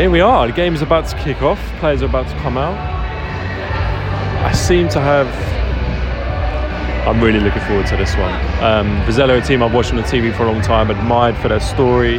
Here 0.00 0.10
we 0.10 0.20
are. 0.20 0.46
The 0.46 0.54
game 0.54 0.74
is 0.74 0.80
about 0.80 1.06
to 1.08 1.16
kick 1.18 1.42
off. 1.42 1.60
Players 1.78 2.02
are 2.02 2.06
about 2.06 2.26
to 2.28 2.34
come 2.36 2.56
out. 2.56 2.74
I 4.42 4.50
seem 4.52 4.88
to 4.88 5.00
have. 5.00 5.28
I'm 7.06 7.22
really 7.22 7.40
looking 7.40 7.60
forward 7.62 7.86
to 7.88 7.98
this 7.98 8.16
one. 8.16 8.32
Um, 8.64 8.88
Vizela, 9.02 9.42
a 9.42 9.46
team 9.46 9.62
I've 9.62 9.74
watched 9.74 9.90
on 9.90 9.96
the 9.96 10.02
TV 10.02 10.34
for 10.34 10.44
a 10.44 10.52
long 10.52 10.62
time, 10.62 10.90
admired 10.90 11.36
for 11.36 11.48
their 11.48 11.60
story, 11.60 12.16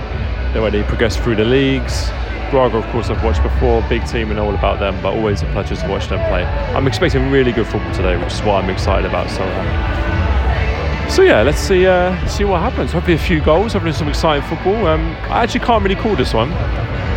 the 0.54 0.62
way 0.62 0.70
they 0.70 0.84
progressed 0.84 1.22
through 1.22 1.38
the 1.38 1.44
leagues. 1.44 2.10
Braga, 2.52 2.78
of 2.78 2.86
course, 2.92 3.10
I've 3.10 3.24
watched 3.24 3.42
before, 3.42 3.82
big 3.90 4.06
team 4.06 4.28
and 4.28 4.36
know 4.36 4.46
all 4.46 4.54
about 4.54 4.80
them, 4.80 5.02
but 5.02 5.16
always 5.16 5.42
a 5.42 5.46
pleasure 5.46 5.76
to 5.76 5.88
watch 5.88 6.08
them 6.08 6.20
play. 6.30 6.44
I'm 6.76 6.86
expecting 6.86 7.32
really 7.32 7.52
good 7.52 7.66
football 7.66 7.94
today, 7.96 8.16
which 8.16 8.34
is 8.34 8.42
what 8.42 8.64
I'm 8.64 8.70
excited 8.70 9.10
about. 9.10 9.28
So, 9.32 11.16
so 11.16 11.24
yeah, 11.24 11.42
let's 11.42 11.60
see 11.60 11.88
uh, 11.88 12.28
see 12.28 12.44
what 12.44 12.62
happens. 12.62 12.92
Hopefully, 12.92 13.16
a 13.16 13.20
few 13.20 13.42
goals, 13.42 13.74
hopefully 13.74 13.94
some 13.94 14.08
exciting 14.08 14.48
football. 14.48 14.86
Um, 14.86 15.16
I 15.32 15.42
actually 15.42 15.62
can't 15.62 15.82
really 15.82 16.00
call 16.00 16.16
this 16.16 16.32
one. 16.32 16.52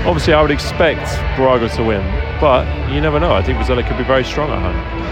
Obviously, 0.06 0.34
I 0.34 0.42
would 0.42 0.50
expect 0.50 1.00
Braga 1.36 1.68
to 1.76 1.82
win, 1.82 2.02
but 2.38 2.66
you 2.92 3.00
never 3.00 3.18
know. 3.18 3.32
I 3.32 3.42
think 3.42 3.58
Vizela 3.58 3.86
could 3.88 3.96
be 3.96 4.04
very 4.04 4.22
strong 4.22 4.50
at 4.50 4.60
home. 4.60 5.03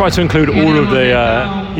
Try 0.00 0.08
to 0.08 0.20
include 0.22 0.48
all 0.48 0.78
of 0.78 0.88
the 0.88 1.12
uh, 1.12 1.74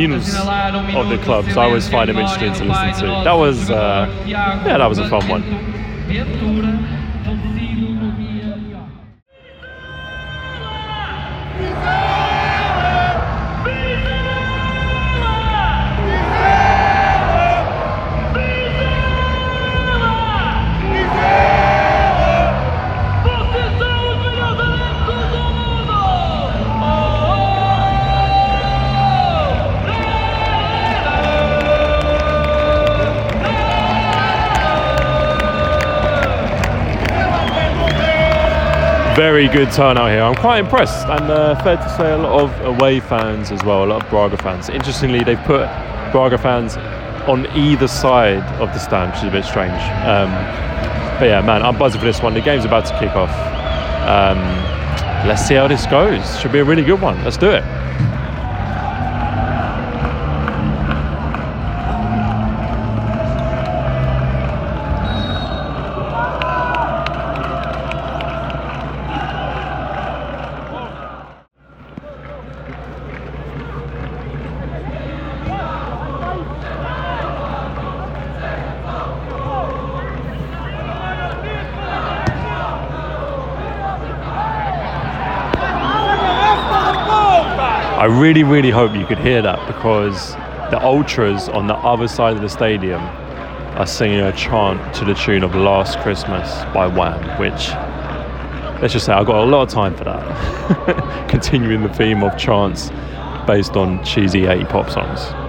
of 0.95 1.09
the 1.09 1.17
clubs. 1.25 1.57
I 1.57 1.65
always 1.65 1.89
find 1.89 2.11
them 2.11 2.19
interesting 2.19 2.53
to 2.53 2.65
listen 2.65 3.07
to. 3.07 3.25
That 3.25 3.33
was, 3.33 3.71
uh, 3.71 4.25
yeah, 4.27 4.63
that 4.63 4.87
was 4.87 4.99
a 4.99 5.09
fun 5.09 5.27
one. 5.27 5.43
Very 39.17 39.49
good 39.49 39.71
turnout 39.73 40.11
here. 40.11 40.23
I'm 40.23 40.35
quite 40.35 40.59
impressed, 40.59 41.07
and 41.07 41.31
uh, 41.31 41.61
fair 41.63 41.77
to 41.77 41.97
say, 41.97 42.13
a 42.13 42.19
lot 42.19 42.43
of 42.43 42.61
away 42.65 43.01
fans 43.01 43.51
as 43.51 43.63
well, 43.65 43.85
a 43.85 43.87
lot 43.87 44.05
of 44.05 44.11
Braga 44.11 44.37
fans. 44.37 44.69
Interestingly, 44.69 45.25
they've 45.25 45.43
put 45.45 45.67
Braga 46.13 46.39
fans 46.39 46.77
on 47.29 47.47
either 47.57 47.89
side 47.89 48.43
of 48.61 48.73
the 48.73 48.79
stand, 48.79 49.13
which 49.13 49.23
is 49.23 49.29
a 49.29 49.31
bit 49.31 49.45
strange. 49.45 49.81
Um, 50.07 50.31
but 51.19 51.27
yeah, 51.27 51.43
man, 51.45 51.63
I'm 51.63 51.79
buzzing 51.79 52.01
for 52.01 52.07
this 52.07 52.23
one. 52.23 52.35
The 52.35 52.41
game's 52.41 52.65
about 52.65 52.87
to 52.87 52.99
kick 52.99 53.15
off. 53.17 53.31
Um, 54.09 54.39
let's 55.29 55.43
see 55.47 55.55
how 55.55 55.69
this 55.69 55.87
goes. 55.87 56.41
Should 56.41 56.53
be 56.53 56.61
a 56.61 56.65
really 56.65 56.85
good 56.85 57.01
one. 57.01 57.23
Let's 57.25 57.37
do 57.37 57.51
it. 57.51 57.65
Really, 88.31 88.45
really 88.45 88.71
hope 88.71 88.95
you 88.95 89.05
could 89.07 89.19
hear 89.19 89.43
that 89.43 89.59
because 89.67 90.35
the 90.71 90.81
ultras 90.81 91.49
on 91.49 91.67
the 91.67 91.75
other 91.75 92.07
side 92.07 92.37
of 92.37 92.41
the 92.41 92.49
stadium 92.49 93.01
are 93.01 93.89
singing 93.89 94.21
a 94.21 94.31
chant 94.35 94.95
to 94.95 95.05
the 95.05 95.15
tune 95.15 95.43
of 95.43 95.53
Last 95.57 95.99
Christmas 95.99 96.49
by 96.73 96.87
Wham, 96.87 97.21
which, 97.41 97.71
let's 98.81 98.93
just 98.93 99.07
say, 99.07 99.13
I've 99.13 99.27
got 99.27 99.43
a 99.43 99.51
lot 99.51 99.63
of 99.63 99.69
time 99.69 99.97
for 99.97 100.05
that. 100.05 101.27
Continuing 101.29 101.83
the 101.83 101.93
theme 101.93 102.23
of 102.23 102.39
chants 102.39 102.91
based 103.49 103.77
on 103.77 104.05
cheesy 104.05 104.47
80 104.47 104.65
pop 104.67 104.89
songs. 104.89 105.40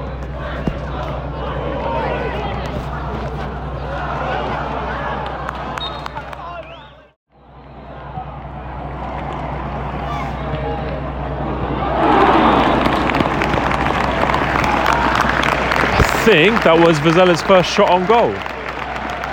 Think 16.31 16.63
that 16.63 16.79
was 16.79 16.97
Vizela's 16.99 17.41
first 17.41 17.69
shot 17.69 17.89
on 17.89 18.05
goal. 18.07 18.31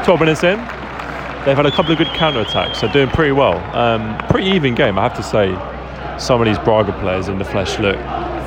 12 0.05 0.19
minutes 0.19 0.43
in. 0.43 0.59
They've 1.45 1.57
had 1.57 1.65
a 1.65 1.71
couple 1.71 1.93
of 1.93 1.99
good 1.99 2.09
counter 2.09 2.41
attacks, 2.41 2.81
so 2.81 2.91
doing 2.91 3.09
pretty 3.09 3.31
well. 3.31 3.55
Um, 3.73 4.19
pretty 4.27 4.49
even 4.51 4.75
game, 4.75 4.99
I 4.99 5.03
have 5.03 5.15
to 5.15 5.23
say. 5.23 5.55
Some 6.19 6.41
of 6.41 6.47
these 6.47 6.59
Braga 6.59 6.93
players 6.95 7.29
in 7.29 7.39
the 7.39 7.45
flesh 7.45 7.79
look 7.79 7.95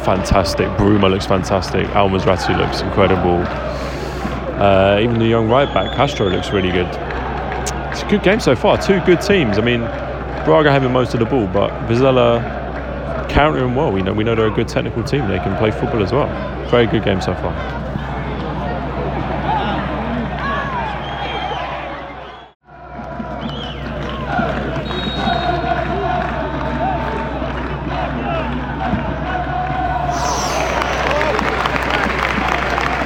fantastic. 0.04 0.68
Bruma 0.72 1.10
looks 1.10 1.26
fantastic. 1.26 1.88
Al-Musrati 1.96 2.58
looks 2.58 2.82
incredible. 2.82 3.42
Uh, 4.62 5.00
even 5.02 5.18
the 5.18 5.28
young 5.28 5.48
right 5.48 5.74
back, 5.74 5.96
Castro, 5.96 6.28
looks 6.28 6.50
really 6.52 6.72
good. 6.72 6.88
It's 7.90 8.04
a 8.04 8.08
good 8.10 8.22
game 8.22 8.42
so 8.42 8.54
far. 8.54 8.78
Two 8.82 9.00
good 9.06 9.22
teams. 9.22 9.60
I 9.60 9.62
mean, 9.62 9.80
Braga 10.44 10.72
having 10.72 10.92
most 10.92 11.14
of 11.14 11.22
the 11.22 11.26
ball, 11.26 11.48
but 11.48 11.72
Vizela 11.88 12.42
countering 13.30 13.76
well. 13.76 13.94
We 13.94 14.02
know 14.02 14.12
we 14.12 14.26
know 14.26 14.36
they're 14.36 14.48
a 14.48 14.52
good 14.52 14.68
technical 14.68 15.04
team. 15.04 15.30
They 15.30 15.40
can 15.40 15.58
play 15.58 15.72
football 15.72 16.04
as 16.04 16.12
well. 16.12 16.28
Very 16.68 16.88
good 16.88 17.06
game 17.06 17.22
so 17.22 17.34
far. 17.36 17.81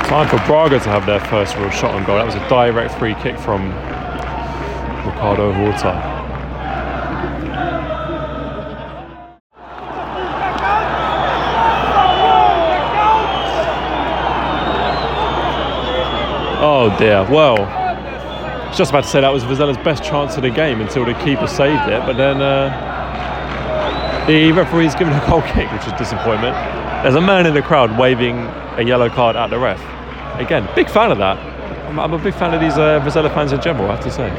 Time 0.08 0.28
for 0.30 0.38
Braga 0.46 0.80
to 0.80 0.90
have 0.90 1.08
their 1.08 1.20
first 1.20 1.58
real 1.58 1.72
shot 1.72 1.96
on 1.96 2.06
goal. 2.06 2.18
That 2.18 2.28
was 2.28 2.36
a 2.36 2.48
direct 2.48 2.94
free 3.00 3.16
kick 3.16 3.40
from 3.40 3.70
Ricardo 5.04 5.52
Horta. 5.52 6.14
Oh 16.62 16.96
dear. 17.00 17.24
Well, 17.24 17.64
I 17.64 18.68
was 18.70 18.78
just 18.78 18.92
about 18.92 19.06
to 19.06 19.10
say 19.10 19.22
that 19.22 19.34
was 19.34 19.44
Vizela's 19.44 19.78
best 19.78 20.04
chance 20.04 20.36
of 20.38 20.44
the 20.44 20.52
game 20.52 20.82
until 20.82 21.04
the 21.04 21.16
keeper 21.16 21.48
saved 21.48 21.90
it, 21.90 22.06
but 22.06 22.16
then 22.16 22.44
uh, 22.44 22.70
the 24.28 24.52
referee's 24.52 24.94
given 24.94 25.14
a 25.14 25.28
goal 25.28 25.42
kick, 25.42 25.72
which 25.72 25.88
is 25.88 25.94
disappointment. 25.94 26.56
There's 27.02 27.16
a 27.16 27.22
man 27.22 27.48
in 27.48 27.56
the 27.56 27.64
crowd 27.64 27.98
waving 27.98 28.38
a 28.78 28.84
yellow 28.84 29.10
card 29.10 29.36
at 29.36 29.50
the 29.50 29.58
ref. 29.58 29.95
Again, 30.40 30.68
big 30.76 30.90
fan 30.90 31.12
of 31.12 31.18
that. 31.20 31.38
I'm, 31.88 32.00
I'm 32.00 32.14
a 32.14 32.20
big 32.20 32.34
fan 32.34 32.54
of 32.54 32.60
these 32.60 32.78
uh, 32.78 33.00
Vizela 33.00 33.34
fans 33.34 33.54
in 33.54 33.62
general, 33.62 33.90
I 33.90 33.96
have 33.96 34.04
to 34.04 34.12
say. 34.12 34.30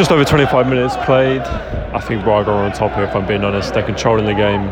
Just 0.00 0.12
over 0.12 0.24
25 0.24 0.66
minutes 0.66 0.96
played. 1.04 1.42
I 1.42 2.00
think 2.00 2.24
Braga 2.24 2.50
are 2.52 2.64
on 2.64 2.72
top 2.72 2.94
here, 2.94 3.04
if 3.04 3.14
I'm 3.14 3.26
being 3.26 3.44
honest. 3.44 3.74
They're 3.74 3.84
controlling 3.84 4.24
the 4.24 4.32
game. 4.32 4.64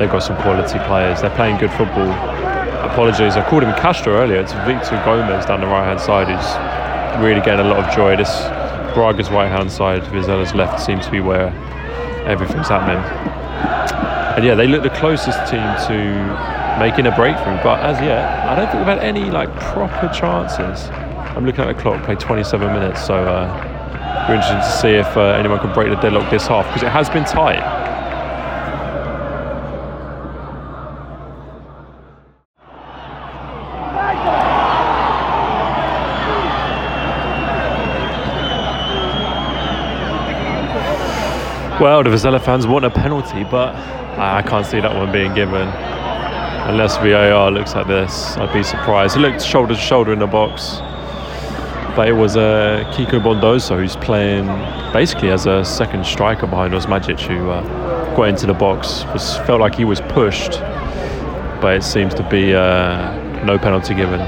They've 0.00 0.10
got 0.10 0.18
some 0.18 0.36
quality 0.42 0.80
players. 0.80 1.20
They're 1.20 1.30
playing 1.36 1.58
good 1.58 1.70
football. 1.70 2.10
Apologies, 2.90 3.36
I 3.36 3.48
called 3.48 3.62
him 3.62 3.72
Castro 3.76 4.14
earlier. 4.14 4.40
It's 4.40 4.50
Victor 4.66 5.00
Gomez 5.04 5.46
down 5.46 5.60
the 5.60 5.68
right 5.68 5.84
hand 5.84 6.00
side 6.00 6.26
who's 6.26 7.22
really 7.22 7.40
getting 7.40 7.64
a 7.66 7.68
lot 7.68 7.84
of 7.84 7.94
joy. 7.94 8.16
This 8.16 8.28
Braga's 8.94 9.30
right 9.30 9.46
hand 9.46 9.70
side, 9.70 10.02
Vizela's 10.10 10.56
left 10.56 10.84
seems 10.84 11.04
to 11.04 11.12
be 11.12 11.20
where 11.20 11.50
everything's 12.26 12.66
happening. 12.66 12.98
And 14.34 14.44
yeah, 14.44 14.56
they 14.56 14.66
look 14.66 14.82
the 14.82 14.90
closest 14.98 15.38
team 15.48 15.62
to 15.86 16.80
making 16.80 17.06
a 17.06 17.14
breakthrough, 17.14 17.62
but 17.62 17.78
as 17.78 18.00
yet, 18.00 18.26
I 18.44 18.56
don't 18.56 18.66
think 18.66 18.78
we've 18.78 18.88
had 18.88 18.98
any 18.98 19.30
like 19.30 19.54
proper 19.60 20.12
chances. 20.12 20.90
I'm 21.36 21.46
looking 21.46 21.60
at 21.60 21.76
the 21.76 21.80
clock, 21.80 22.02
played 22.02 22.18
27 22.18 22.72
minutes, 22.72 23.06
so 23.06 23.24
uh, 23.24 23.65
we're 24.28 24.34
interested 24.34 24.56
to 24.56 24.78
see 24.80 24.88
if 24.88 25.16
uh, 25.16 25.36
anyone 25.38 25.60
can 25.60 25.72
break 25.72 25.88
the 25.88 25.94
deadlock 25.96 26.28
this 26.30 26.48
half 26.48 26.66
because 26.66 26.82
it 26.82 26.90
has 26.90 27.08
been 27.08 27.24
tight. 27.24 27.62
Well, 41.80 42.02
the 42.02 42.10
Vizela 42.10 42.42
fans 42.42 42.66
want 42.66 42.84
a 42.84 42.90
penalty, 42.90 43.44
but 43.44 43.76
I 44.18 44.42
can't 44.42 44.66
see 44.66 44.80
that 44.80 44.92
one 44.92 45.12
being 45.12 45.34
given. 45.34 45.68
Unless 46.68 46.96
VAR 46.96 47.50
looks 47.52 47.76
at 47.76 47.86
this, 47.86 48.36
I'd 48.38 48.52
be 48.52 48.64
surprised. 48.64 49.16
It 49.16 49.20
looked 49.20 49.40
shoulder 49.40 49.74
to 49.74 49.80
shoulder 49.80 50.12
in 50.12 50.18
the 50.18 50.26
box, 50.26 50.78
but 51.96 52.06
it 52.06 52.12
was 52.12 52.36
uh, 52.36 52.84
Kiko 52.94 53.18
Bondoso 53.20 53.78
who's 53.78 53.96
playing 53.96 54.46
basically 54.92 55.30
as 55.30 55.46
a 55.46 55.64
second 55.64 56.04
striker 56.04 56.46
behind 56.46 56.74
Osmajic, 56.74 57.20
who 57.20 57.48
uh, 57.48 58.14
got 58.14 58.28
into 58.28 58.46
the 58.46 58.52
box. 58.54 59.04
Was 59.06 59.38
felt 59.38 59.60
like 59.60 59.74
he 59.74 59.86
was 59.86 60.02
pushed, 60.02 60.60
but 61.62 61.74
it 61.74 61.82
seems 61.82 62.12
to 62.14 62.28
be 62.28 62.54
uh, 62.54 63.44
no 63.44 63.58
penalty 63.58 63.94
given. 63.94 64.20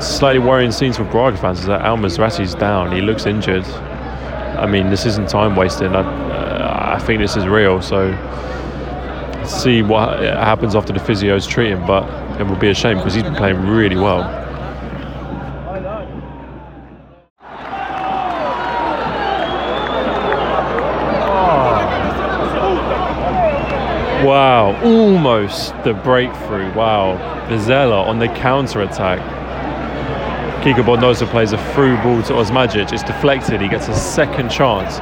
slightly 0.00 0.38
worrying 0.38 0.72
scenes 0.72 0.96
for 0.96 1.04
Braga 1.04 1.36
fans 1.36 1.60
is 1.60 1.66
that 1.66 1.82
Al-Musrati's 1.82 2.54
down. 2.54 2.92
He 2.92 3.02
looks 3.02 3.26
injured. 3.26 3.66
I 3.66 4.66
mean, 4.66 4.88
this 4.88 5.04
isn't 5.04 5.28
time 5.28 5.56
wasting. 5.56 5.94
I, 5.94 6.00
uh, 6.00 6.96
I 6.96 6.98
think 7.04 7.20
this 7.20 7.36
is 7.36 7.46
real. 7.46 7.82
So 7.82 8.10
see 9.44 9.82
what 9.82 10.18
happens 10.20 10.74
after 10.74 10.94
the 10.94 11.00
physios 11.00 11.46
treat 11.46 11.70
him. 11.72 11.86
But 11.86 12.08
it 12.40 12.46
would 12.46 12.58
be 12.58 12.70
a 12.70 12.74
shame 12.74 12.96
because 12.96 13.12
he's 13.12 13.22
been 13.22 13.34
playing 13.34 13.66
really 13.66 13.96
well. 13.96 14.39
Wow, 24.24 24.80
almost 24.84 25.72
the 25.82 25.94
breakthrough. 25.94 26.72
Wow, 26.74 27.16
Vizela 27.48 28.06
on 28.06 28.18
the 28.18 28.28
counter 28.28 28.82
attack. 28.82 29.18
Kiko 30.62 30.84
Bondoso 30.84 31.26
plays 31.26 31.52
a 31.52 31.72
through 31.72 31.96
ball 32.02 32.22
to 32.24 32.34
Osmajic. 32.34 32.92
It's 32.92 33.02
deflected. 33.02 33.62
He 33.62 33.68
gets 33.68 33.88
a 33.88 33.94
second 33.94 34.50
chance. 34.50 34.98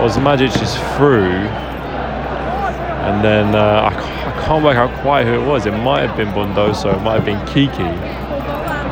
Osmajic 0.00 0.60
is 0.60 0.74
through. 0.96 1.46
And 3.06 3.24
then 3.24 3.54
uh, 3.54 3.88
I, 3.88 3.94
I 3.94 4.44
can't 4.44 4.64
work 4.64 4.76
out 4.76 4.90
quite 5.02 5.26
who 5.26 5.34
it 5.34 5.46
was. 5.46 5.64
It 5.66 5.70
might 5.70 6.00
have 6.08 6.16
been 6.16 6.28
Bondoso. 6.28 6.92
It 6.92 7.02
might 7.02 7.14
have 7.14 7.24
been 7.24 7.44
Kiki 7.46 7.84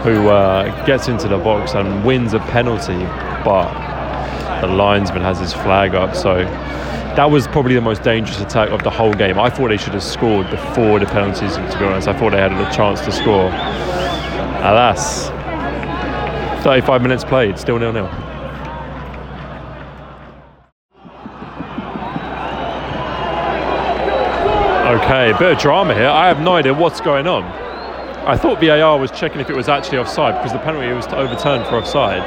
who 0.04 0.28
uh, 0.28 0.84
gets 0.84 1.08
into 1.08 1.26
the 1.26 1.38
box 1.38 1.74
and 1.74 2.04
wins 2.04 2.32
a 2.32 2.38
penalty. 2.38 3.04
But 3.44 4.60
the 4.60 4.68
linesman 4.68 5.22
has 5.22 5.40
his 5.40 5.52
flag 5.52 5.96
up. 5.96 6.14
So 6.14 6.44
that 7.16 7.30
was 7.30 7.46
probably 7.46 7.74
the 7.76 7.80
most 7.80 8.02
dangerous 8.02 8.40
attack 8.40 8.70
of 8.70 8.82
the 8.82 8.90
whole 8.90 9.12
game. 9.14 9.38
I 9.38 9.48
thought 9.48 9.68
they 9.68 9.76
should 9.76 9.92
have 9.94 10.02
scored 10.02 10.50
before 10.50 10.98
the 10.98 11.06
penalties, 11.06 11.54
to 11.54 11.78
be 11.78 11.84
honest. 11.84 12.08
I 12.08 12.18
thought 12.18 12.30
they 12.30 12.40
had 12.40 12.52
a 12.52 12.74
chance 12.74 13.00
to 13.02 13.12
score. 13.12 13.46
Alas, 14.64 15.28
35 16.64 17.02
minutes 17.02 17.22
played, 17.22 17.56
still 17.56 17.78
nil 17.78 17.92
nil. 17.92 18.06
Okay, 24.94 25.30
a 25.30 25.38
bit 25.38 25.52
of 25.52 25.58
drama 25.58 25.94
here. 25.94 26.08
I 26.08 26.26
have 26.26 26.40
no 26.40 26.56
idea 26.56 26.74
what's 26.74 27.00
going 27.00 27.26
on. 27.26 27.44
I 28.26 28.36
thought 28.36 28.60
VAR 28.60 28.98
was 28.98 29.10
checking 29.10 29.40
if 29.40 29.50
it 29.50 29.56
was 29.56 29.68
actually 29.68 29.98
offside 29.98 30.34
because 30.34 30.52
the 30.52 30.58
penalty 30.58 30.92
was 30.92 31.06
overturned 31.08 31.66
for 31.66 31.76
offside. 31.76 32.22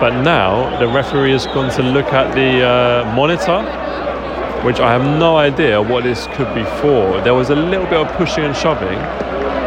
But 0.00 0.22
now 0.22 0.78
the 0.80 0.88
referee 0.88 1.32
has 1.32 1.46
gone 1.46 1.70
to 1.72 1.82
look 1.82 2.06
at 2.06 2.34
the 2.34 2.66
uh, 2.66 3.14
monitor, 3.14 3.60
which 4.64 4.78
I 4.80 4.90
have 4.92 5.02
no 5.18 5.36
idea 5.36 5.80
what 5.80 6.04
this 6.04 6.26
could 6.28 6.54
be 6.54 6.64
for. 6.80 7.20
There 7.22 7.34
was 7.34 7.50
a 7.50 7.56
little 7.56 7.86
bit 7.86 7.94
of 7.94 8.08
pushing 8.16 8.44
and 8.44 8.54
shoving, 8.54 8.98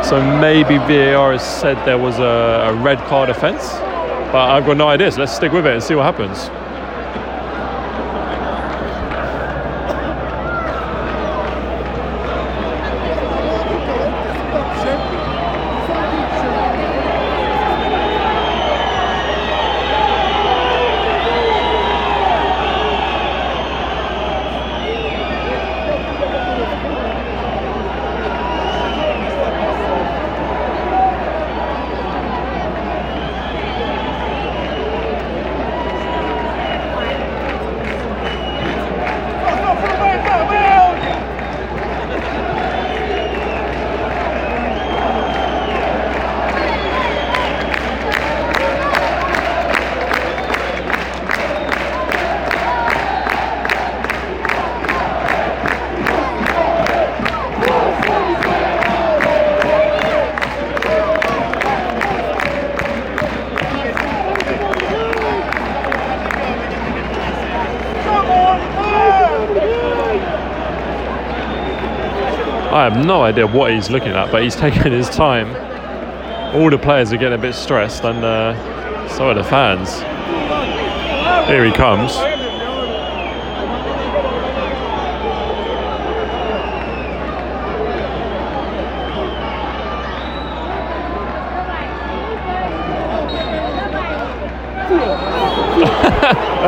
so 0.03 0.21
maybe 0.39 0.77
VAR 0.77 1.32
has 1.32 1.41
said 1.41 1.75
there 1.86 1.97
was 1.97 2.19
a, 2.19 2.69
a 2.69 2.73
red 2.75 2.99
card 3.10 3.29
offence. 3.29 3.73
But 4.32 4.49
I've 4.49 4.65
got 4.65 4.77
no 4.77 4.88
idea, 4.88 5.12
so 5.12 5.19
let's 5.19 5.36
stick 5.36 5.51
with 5.51 5.65
it 5.65 5.73
and 5.73 5.84
see 5.84 5.95
what 5.95 6.06
happens. 6.06 6.49
I 72.73 72.86
have 72.86 73.05
no 73.05 73.21
idea 73.21 73.45
what 73.45 73.71
he's 73.71 73.91
looking 73.91 74.13
at, 74.13 74.31
but 74.31 74.41
he's 74.41 74.55
taking 74.55 74.91
his 74.91 75.07
time. 75.07 75.55
All 76.55 76.71
the 76.71 76.77
players 76.79 77.13
are 77.13 77.17
getting 77.17 77.38
a 77.38 77.41
bit 77.41 77.53
stressed, 77.53 78.03
and 78.03 78.25
uh, 78.25 79.07
so 79.09 79.27
are 79.27 79.36
the 79.36 79.43
fans. 79.43 79.99
Here 81.47 81.63
he 81.63 81.71
comes. 81.71 82.13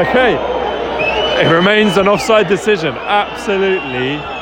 okay. 0.07 0.37
It 1.43 1.51
remains 1.51 1.97
an 1.97 2.07
offside 2.07 2.47
decision. 2.47 2.93
Absolutely 2.93 4.34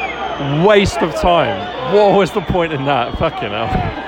waste 0.66 1.02
of 1.02 1.14
time. 1.16 1.94
What 1.94 2.18
was 2.18 2.32
the 2.32 2.42
point 2.42 2.74
in 2.74 2.86
that? 2.86 3.18
Fucking 3.18 3.52
hell. 3.52 4.03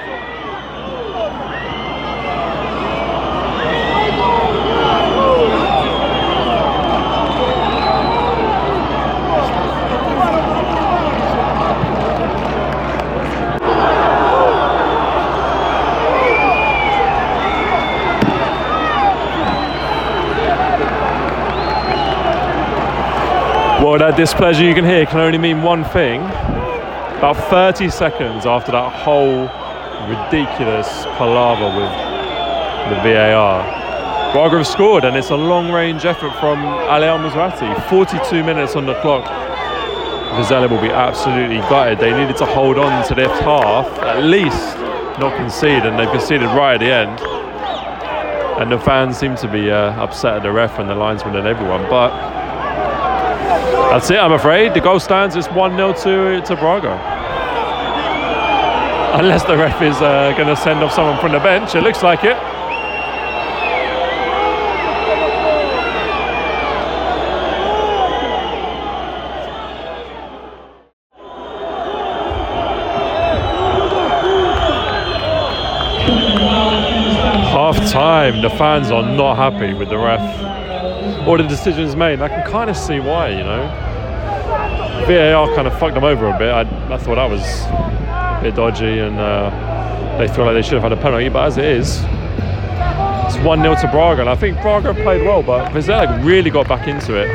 Well, 23.95 24.11
that 24.11 24.17
displeasure 24.17 24.65
you 24.65 24.73
can 24.73 24.83
hear 24.83 25.05
can 25.05 25.21
only 25.21 25.37
mean 25.37 25.61
one 25.61 25.85
thing. 25.85 26.19
About 26.19 27.37
30 27.49 27.89
seconds 27.89 28.45
after 28.45 28.73
that 28.73 28.91
whole 28.91 29.47
ridiculous 30.11 31.05
palaver 31.15 31.71
with 31.79 31.91
the 32.91 32.99
VAR, 32.99 33.63
Braga 34.33 34.57
have 34.57 34.67
scored, 34.67 35.05
and 35.05 35.15
it's 35.15 35.29
a 35.29 35.35
long-range 35.37 36.03
effort 36.03 36.37
from 36.41 36.59
Ali 36.65 37.07
Al-Musrati. 37.07 37.87
42 37.87 38.43
minutes 38.43 38.75
on 38.75 38.85
the 38.85 38.99
clock. 38.99 39.23
Vizela 40.35 40.69
will 40.69 40.81
be 40.81 40.89
absolutely 40.89 41.59
gutted. 41.69 41.97
They 41.97 42.11
needed 42.11 42.35
to 42.39 42.45
hold 42.45 42.77
on 42.77 43.07
to 43.07 43.15
their 43.15 43.29
half, 43.43 43.87
at 43.99 44.25
least 44.25 44.75
not 45.19 45.37
concede, 45.37 45.85
and 45.85 45.97
they 45.97 46.05
conceded 46.07 46.49
right 46.49 46.73
at 46.73 46.79
the 46.81 46.91
end. 46.91 47.17
And 48.59 48.69
the 48.69 48.77
fans 48.77 49.17
seem 49.17 49.37
to 49.37 49.47
be 49.47 49.71
uh, 49.71 49.93
upset 50.03 50.35
at 50.35 50.43
the 50.43 50.51
ref 50.51 50.79
and 50.79 50.89
the 50.89 50.95
linesman 50.95 51.37
and 51.37 51.47
everyone, 51.47 51.83
but 51.89 52.34
that's 53.95 54.09
it, 54.11 54.17
I'm 54.17 54.33
afraid. 54.33 54.73
The 54.73 54.81
goal 54.81 54.99
stands 54.99 55.35
It's 55.35 55.47
1 55.47 55.77
0 55.77 55.93
to, 55.93 56.41
to 56.45 56.55
Braga. 56.55 57.23
Unless 59.17 59.43
the 59.43 59.55
ref 59.55 59.81
is 59.81 59.95
uh, 60.01 60.33
going 60.35 60.49
to 60.49 60.57
send 60.57 60.83
off 60.83 60.91
someone 60.91 61.17
from 61.21 61.31
the 61.31 61.39
bench, 61.39 61.73
it 61.73 61.81
looks 61.83 62.03
like 62.03 62.25
it. 62.25 62.35
Half 77.55 77.89
time, 77.89 78.41
the 78.41 78.49
fans 78.49 78.91
are 78.91 79.01
not 79.01 79.37
happy 79.37 79.73
with 79.73 79.87
the 79.87 79.97
ref 79.97 80.54
or 81.27 81.37
the 81.37 81.47
decisions 81.47 81.95
made. 81.95 82.21
I 82.21 82.29
can 82.29 82.49
kind 82.49 82.69
of 82.69 82.77
see 82.77 82.99
why, 82.99 83.29
you 83.29 83.43
know. 83.43 83.67
VAR 85.07 85.53
kind 85.55 85.67
of 85.67 85.77
fucked 85.79 85.95
them 85.95 86.03
over 86.03 86.27
a 86.27 86.37
bit. 86.37 86.49
I, 86.49 86.61
I 86.93 86.97
thought 86.97 87.15
that 87.15 87.29
was 87.29 87.41
a 87.41 88.39
bit 88.41 88.55
dodgy, 88.55 88.99
and 88.99 89.19
uh, 89.19 90.17
they 90.17 90.27
feel 90.27 90.45
like 90.45 90.55
they 90.55 90.61
should 90.61 90.81
have 90.81 90.83
had 90.83 90.93
a 90.93 91.01
penalty. 91.01 91.29
But 91.29 91.47
as 91.47 91.57
it 91.57 91.65
is, 91.65 91.99
it's 93.27 93.37
one 93.45 93.61
0 93.61 93.75
to 93.75 93.87
Braga, 93.91 94.21
and 94.21 94.29
I 94.29 94.35
think 94.35 94.61
Braga 94.61 94.93
played 94.93 95.23
well, 95.23 95.43
but 95.43 95.71
Vizela 95.71 96.23
really 96.23 96.49
got 96.49 96.67
back 96.67 96.87
into 96.87 97.15
it 97.15 97.27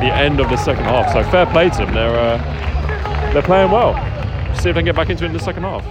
the 0.00 0.14
end 0.14 0.40
of 0.40 0.48
the 0.48 0.56
second 0.56 0.84
half. 0.84 1.12
So 1.12 1.22
fair 1.30 1.46
play 1.46 1.68
to 1.70 1.76
them. 1.78 1.94
They're 1.94 2.18
uh, 2.18 3.32
they're 3.32 3.42
playing 3.42 3.70
well. 3.70 3.94
See 4.54 4.70
if 4.70 4.74
they 4.74 4.80
can 4.80 4.86
get 4.86 4.96
back 4.96 5.10
into 5.10 5.24
it 5.24 5.28
in 5.28 5.32
the 5.32 5.40
second 5.40 5.64
half. 5.64 5.84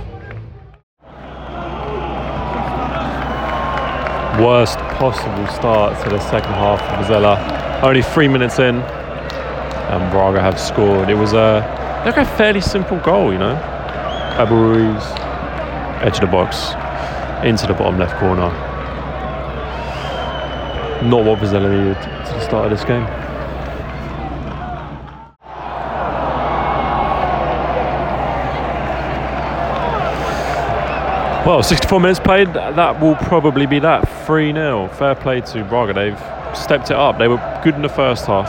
Worst 4.39 4.79
possible 4.79 5.47
start 5.47 6.01
to 6.03 6.09
the 6.09 6.19
second 6.29 6.53
half 6.53 6.79
for 6.79 7.03
Vizela. 7.03 7.83
Only 7.83 8.01
three 8.01 8.29
minutes 8.29 8.57
in, 8.57 8.77
and 8.77 10.11
Braga 10.11 10.39
have 10.39 10.57
scored. 10.57 11.09
It 11.09 11.15
was 11.15 11.33
a 11.33 12.03
like 12.05 12.15
a 12.15 12.23
fairly 12.23 12.61
simple 12.61 12.97
goal, 12.99 13.33
you 13.33 13.37
know. 13.37 13.57
Abel 14.39 14.55
Ruiz, 14.55 15.03
edge 16.01 16.15
of 16.15 16.21
the 16.21 16.27
box, 16.27 16.71
into 17.45 17.67
the 17.67 17.73
bottom 17.73 17.99
left 17.99 18.17
corner. 18.17 18.49
Not 21.09 21.25
what 21.25 21.39
Vizela 21.39 21.69
needed 21.69 22.01
to 22.01 22.33
the 22.33 22.41
start 22.41 22.71
of 22.71 22.71
this 22.71 22.85
game. 22.85 23.03
Well, 31.49 31.63
64 31.63 31.99
minutes 31.99 32.19
played, 32.19 32.53
that 32.53 33.01
will 33.01 33.15
probably 33.15 33.65
be 33.65 33.79
that. 33.79 34.07
3 34.27 34.53
0. 34.53 34.87
Fair 34.89 35.15
play 35.15 35.41
to 35.41 35.63
Braga. 35.63 35.93
They've 35.93 36.55
stepped 36.55 36.91
it 36.91 36.95
up. 36.95 37.17
They 37.17 37.27
were 37.27 37.41
good 37.63 37.73
in 37.73 37.81
the 37.81 37.89
first 37.89 38.27
half, 38.27 38.45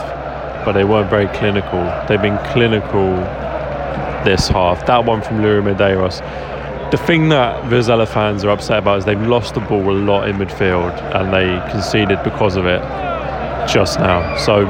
but 0.63 0.73
they 0.73 0.83
weren't 0.83 1.09
very 1.09 1.27
clinical. 1.29 1.83
They've 2.07 2.21
been 2.21 2.37
clinical 2.53 3.15
this 4.23 4.49
half. 4.49 4.85
That 4.85 5.03
one 5.03 5.23
from 5.23 5.37
Iuri 5.39 5.73
Medeiros. 5.73 6.21
The 6.91 6.97
thing 6.97 7.29
that 7.29 7.63
Vizela 7.71 8.07
fans 8.07 8.43
are 8.43 8.51
upset 8.51 8.77
about 8.77 8.99
is 8.99 9.05
they've 9.05 9.19
lost 9.19 9.55
the 9.55 9.61
ball 9.61 9.89
a 9.89 9.97
lot 9.97 10.29
in 10.29 10.35
midfield 10.35 10.93
and 11.15 11.33
they 11.33 11.71
conceded 11.71 12.21
because 12.23 12.55
of 12.55 12.67
it 12.67 12.81
just 13.67 13.97
now. 13.97 14.37
So, 14.37 14.65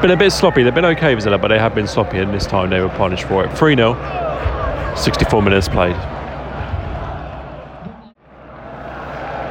been 0.00 0.12
a 0.12 0.16
bit 0.16 0.30
sloppy. 0.30 0.62
They've 0.62 0.72
been 0.72 0.84
okay, 0.84 1.16
Vizela, 1.16 1.42
but 1.42 1.48
they 1.48 1.58
have 1.58 1.74
been 1.74 1.88
sloppy, 1.88 2.18
and 2.18 2.32
this 2.32 2.46
time 2.46 2.70
they 2.70 2.80
were 2.80 2.90
punished 2.90 3.24
for 3.24 3.44
it. 3.44 3.58
3 3.58 3.74
0, 3.74 4.94
64 4.94 5.42
minutes 5.42 5.68
played. 5.68 6.19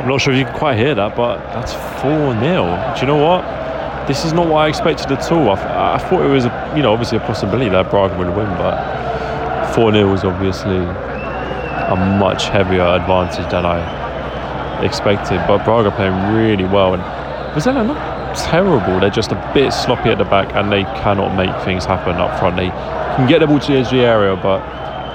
I'm 0.10 0.14
not 0.14 0.22
sure 0.22 0.34
if 0.34 0.40
you 0.40 0.46
can 0.46 0.56
quite 0.56 0.76
hear 0.76 0.96
that, 0.96 1.16
but 1.16 1.38
that's 1.54 1.74
4 2.02 2.10
0. 2.10 2.42
Do 2.42 3.00
you 3.00 3.06
know 3.06 3.24
what? 3.24 3.46
This 4.08 4.26
is 4.26 4.34
not 4.34 4.48
what 4.48 4.66
I 4.66 4.68
expected 4.68 5.12
at 5.12 5.32
all. 5.32 5.52
I, 5.52 5.94
I 5.94 5.98
thought 6.00 6.26
it 6.26 6.30
was, 6.30 6.46
a, 6.46 6.74
you 6.76 6.82
know, 6.82 6.92
obviously 6.94 7.20
a 7.20 7.22
possibility 7.22 7.70
that 7.70 7.92
Braga 7.92 8.18
would 8.18 8.36
win, 8.36 8.48
but 8.58 9.72
4 9.76 9.92
0 9.92 10.10
was 10.12 10.24
obviously 10.24 10.78
a 10.78 12.18
much 12.20 12.46
heavier 12.46 12.82
advantage 12.82 13.52
than 13.52 13.68
I 13.68 14.84
expected. 14.84 15.44
But 15.48 15.64
Braga 15.64 15.92
playing 15.92 16.34
really 16.34 16.66
well, 16.66 16.96
and 16.96 17.04
Vizela 17.54 17.86
not 17.86 18.36
terrible. 18.36 19.00
They're 19.00 19.12
just 19.12 19.32
a 19.32 19.52
bit 19.54 19.72
sloppy 19.72 20.10
at 20.10 20.18
the 20.18 20.26
back, 20.26 20.56
and 20.56 20.72
they 20.72 20.86
cannot 21.06 21.36
make 21.36 21.56
things 21.64 21.86
happen 21.86 22.16
up 22.16 22.40
front. 22.40 22.56
They 22.56 22.70
can 23.16 23.30
get 23.30 23.42
the 23.42 23.46
ball 23.46 23.60
to 23.60 23.72
the 23.72 23.78
edge 23.78 23.86
of 23.86 23.92
the 23.92 24.06
area, 24.06 24.36
but 24.36 24.58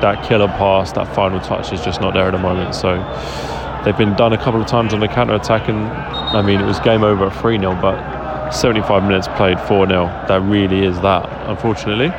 that 0.02 0.24
killer 0.24 0.46
pass, 0.46 0.92
that 0.92 1.12
final 1.16 1.40
touch 1.40 1.72
is 1.72 1.84
just 1.84 2.00
not 2.00 2.14
there 2.14 2.28
at 2.28 2.30
the 2.30 2.38
moment. 2.38 2.76
So 2.76 3.02
they've 3.84 3.96
been 3.96 4.14
done 4.14 4.32
a 4.32 4.38
couple 4.38 4.60
of 4.60 4.66
times 4.66 4.94
on 4.94 5.00
the 5.00 5.08
counter 5.08 5.34
attack, 5.34 5.68
and 5.68 5.78
I 5.78 6.42
mean 6.42 6.60
it 6.60 6.66
was 6.66 6.80
game 6.80 7.04
over 7.04 7.26
at 7.26 7.40
3 7.40 7.58
0, 7.58 7.78
but 7.80 8.50
75 8.50 9.02
minutes 9.02 9.28
played 9.36 9.60
4 9.60 9.86
0. 9.86 10.06
That 10.28 10.40
really 10.42 10.84
is 10.84 11.00
that, 11.00 11.28
unfortunately. 11.48 12.12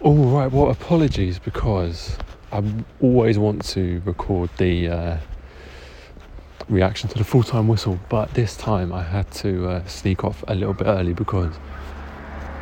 All 0.00 0.14
right, 0.14 0.50
well, 0.50 0.70
apologies 0.70 1.38
because 1.38 2.16
I 2.52 2.62
always 3.00 3.38
want 3.38 3.64
to 3.66 4.00
record 4.04 4.50
the 4.56 4.88
uh, 4.88 5.16
reaction 6.68 7.08
to 7.08 7.18
the 7.18 7.24
full 7.24 7.42
time 7.42 7.68
whistle, 7.68 7.98
but 8.08 8.32
this 8.34 8.56
time 8.56 8.92
I 8.92 9.02
had 9.02 9.30
to 9.32 9.68
uh, 9.68 9.84
sneak 9.86 10.24
off 10.24 10.44
a 10.48 10.54
little 10.54 10.74
bit 10.74 10.86
early 10.86 11.12
because 11.12 11.52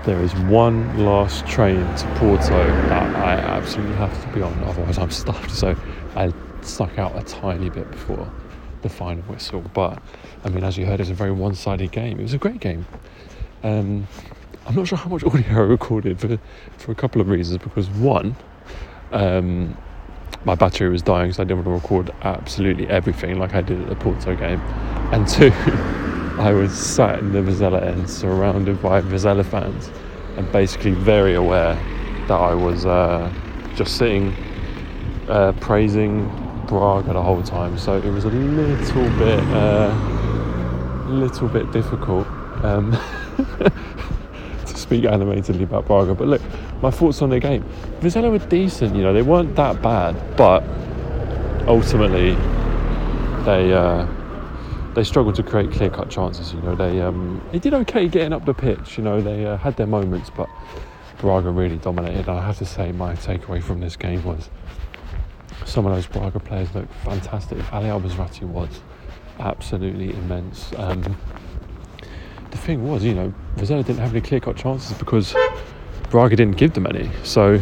there 0.04 0.20
is 0.20 0.34
one 0.34 1.04
last 1.04 1.46
train 1.46 1.80
to 1.96 2.14
Porto 2.16 2.66
that 2.88 3.16
I 3.16 3.34
absolutely 3.34 3.96
have 3.96 4.22
to 4.22 4.34
be 4.34 4.42
on, 4.42 4.52
otherwise 4.64 4.98
I'm 4.98 5.10
stuffed. 5.10 5.50
So 5.50 5.74
I 6.14 6.32
stuck 6.62 6.98
out 6.98 7.16
a 7.16 7.22
tiny 7.22 7.70
bit 7.70 7.90
before 7.90 8.30
the 8.82 8.88
final 8.88 9.22
whistle. 9.24 9.62
But 9.72 10.02
I 10.44 10.50
mean, 10.50 10.62
as 10.62 10.76
you 10.76 10.86
heard, 10.86 11.00
it's 11.00 11.10
a 11.10 11.14
very 11.14 11.32
one 11.32 11.54
sided 11.54 11.90
game. 11.90 12.18
It 12.18 12.22
was 12.22 12.34
a 12.34 12.38
great 12.38 12.60
game. 12.60 12.86
Um, 13.62 14.06
I'm 14.66 14.74
not 14.74 14.88
sure 14.88 14.98
how 14.98 15.08
much 15.08 15.24
audio 15.24 15.46
I 15.48 15.60
recorded 15.60 16.20
for, 16.20 16.38
for 16.78 16.92
a 16.92 16.94
couple 16.94 17.20
of 17.20 17.28
reasons. 17.28 17.58
Because 17.58 17.88
one, 17.90 18.36
um, 19.12 19.76
my 20.44 20.54
battery 20.54 20.90
was 20.90 21.02
dying, 21.02 21.32
so 21.32 21.42
I 21.42 21.46
didn't 21.46 21.64
want 21.64 21.82
to 21.82 21.82
record 21.82 22.14
absolutely 22.22 22.88
everything 22.88 23.38
like 23.38 23.54
I 23.54 23.62
did 23.62 23.80
at 23.80 23.88
the 23.88 23.96
Porto 23.96 24.36
game. 24.36 24.60
And 25.12 25.26
two, 25.26 25.50
I 26.38 26.52
was 26.52 26.72
sat 26.72 27.20
in 27.20 27.32
the 27.32 27.38
Vizela 27.38 27.80
end, 27.80 28.10
surrounded 28.10 28.82
by 28.82 29.00
Vizela 29.00 29.44
fans, 29.44 29.90
and 30.36 30.50
basically 30.50 30.90
very 30.90 31.34
aware 31.34 31.74
that 32.26 32.40
I 32.40 32.54
was 32.54 32.84
uh, 32.84 33.32
just 33.76 33.96
sitting 33.96 34.34
uh, 35.28 35.52
praising 35.60 36.28
Braga 36.66 37.12
the 37.12 37.22
whole 37.22 37.42
time. 37.42 37.78
So 37.78 37.98
it 37.98 38.10
was 38.10 38.24
a 38.24 38.30
little 38.30 39.08
bit, 39.18 39.38
uh, 39.54 39.94
little 41.08 41.48
bit 41.48 41.70
difficult 41.70 42.26
um, 42.64 42.90
to 44.66 44.76
speak 44.76 45.04
animatedly 45.04 45.62
about 45.62 45.86
Braga. 45.86 46.14
But 46.14 46.26
look, 46.26 46.42
my 46.82 46.90
thoughts 46.90 47.22
on 47.22 47.30
the 47.30 47.38
game: 47.38 47.64
Vizela 48.00 48.28
were 48.28 48.38
decent. 48.38 48.96
You 48.96 49.04
know, 49.04 49.12
they 49.12 49.22
weren't 49.22 49.54
that 49.54 49.80
bad, 49.80 50.16
but 50.36 50.64
ultimately 51.68 52.32
they 53.44 53.72
uh, 53.72 54.06
they 54.94 55.04
struggled 55.04 55.34
to 55.36 55.42
create 55.42 55.72
clear 55.72 55.90
cut 55.90 56.10
chances. 56.10 56.52
You 56.52 56.60
know, 56.62 56.74
they 56.74 57.00
um, 57.00 57.42
they 57.52 57.58
did 57.58 57.74
okay 57.74 58.08
getting 58.08 58.32
up 58.32 58.44
the 58.44 58.54
pitch. 58.54 58.96
You 58.96 59.04
know, 59.04 59.20
they 59.20 59.44
uh, 59.46 59.56
had 59.56 59.76
their 59.76 59.86
moments, 59.86 60.30
but 60.30 60.48
Braga 61.18 61.50
really 61.50 61.76
dominated. 61.78 62.28
I 62.28 62.44
have 62.44 62.58
to 62.58 62.66
say, 62.66 62.92
my 62.92 63.14
takeaway 63.14 63.62
from 63.62 63.80
this 63.80 63.96
game 63.96 64.22
was 64.24 64.50
some 65.64 65.86
of 65.86 65.94
those 65.94 66.06
Braga 66.06 66.40
players 66.40 66.74
looked 66.74 66.92
fantastic. 66.96 67.72
Ali 67.72 67.88
Al 67.88 68.00
was 68.00 68.14
absolutely 69.38 70.10
immense. 70.10 70.72
Um, 70.76 71.16
the 72.50 72.58
thing 72.58 72.88
was, 72.88 73.02
you 73.02 73.14
know, 73.14 73.34
Vizela 73.56 73.84
didn't 73.84 73.98
have 73.98 74.12
any 74.12 74.20
clear 74.20 74.40
cut 74.40 74.56
chances 74.56 74.96
because 74.96 75.34
Braga 76.10 76.36
didn't 76.36 76.56
give 76.56 76.74
them 76.74 76.86
any. 76.86 77.10
So, 77.24 77.54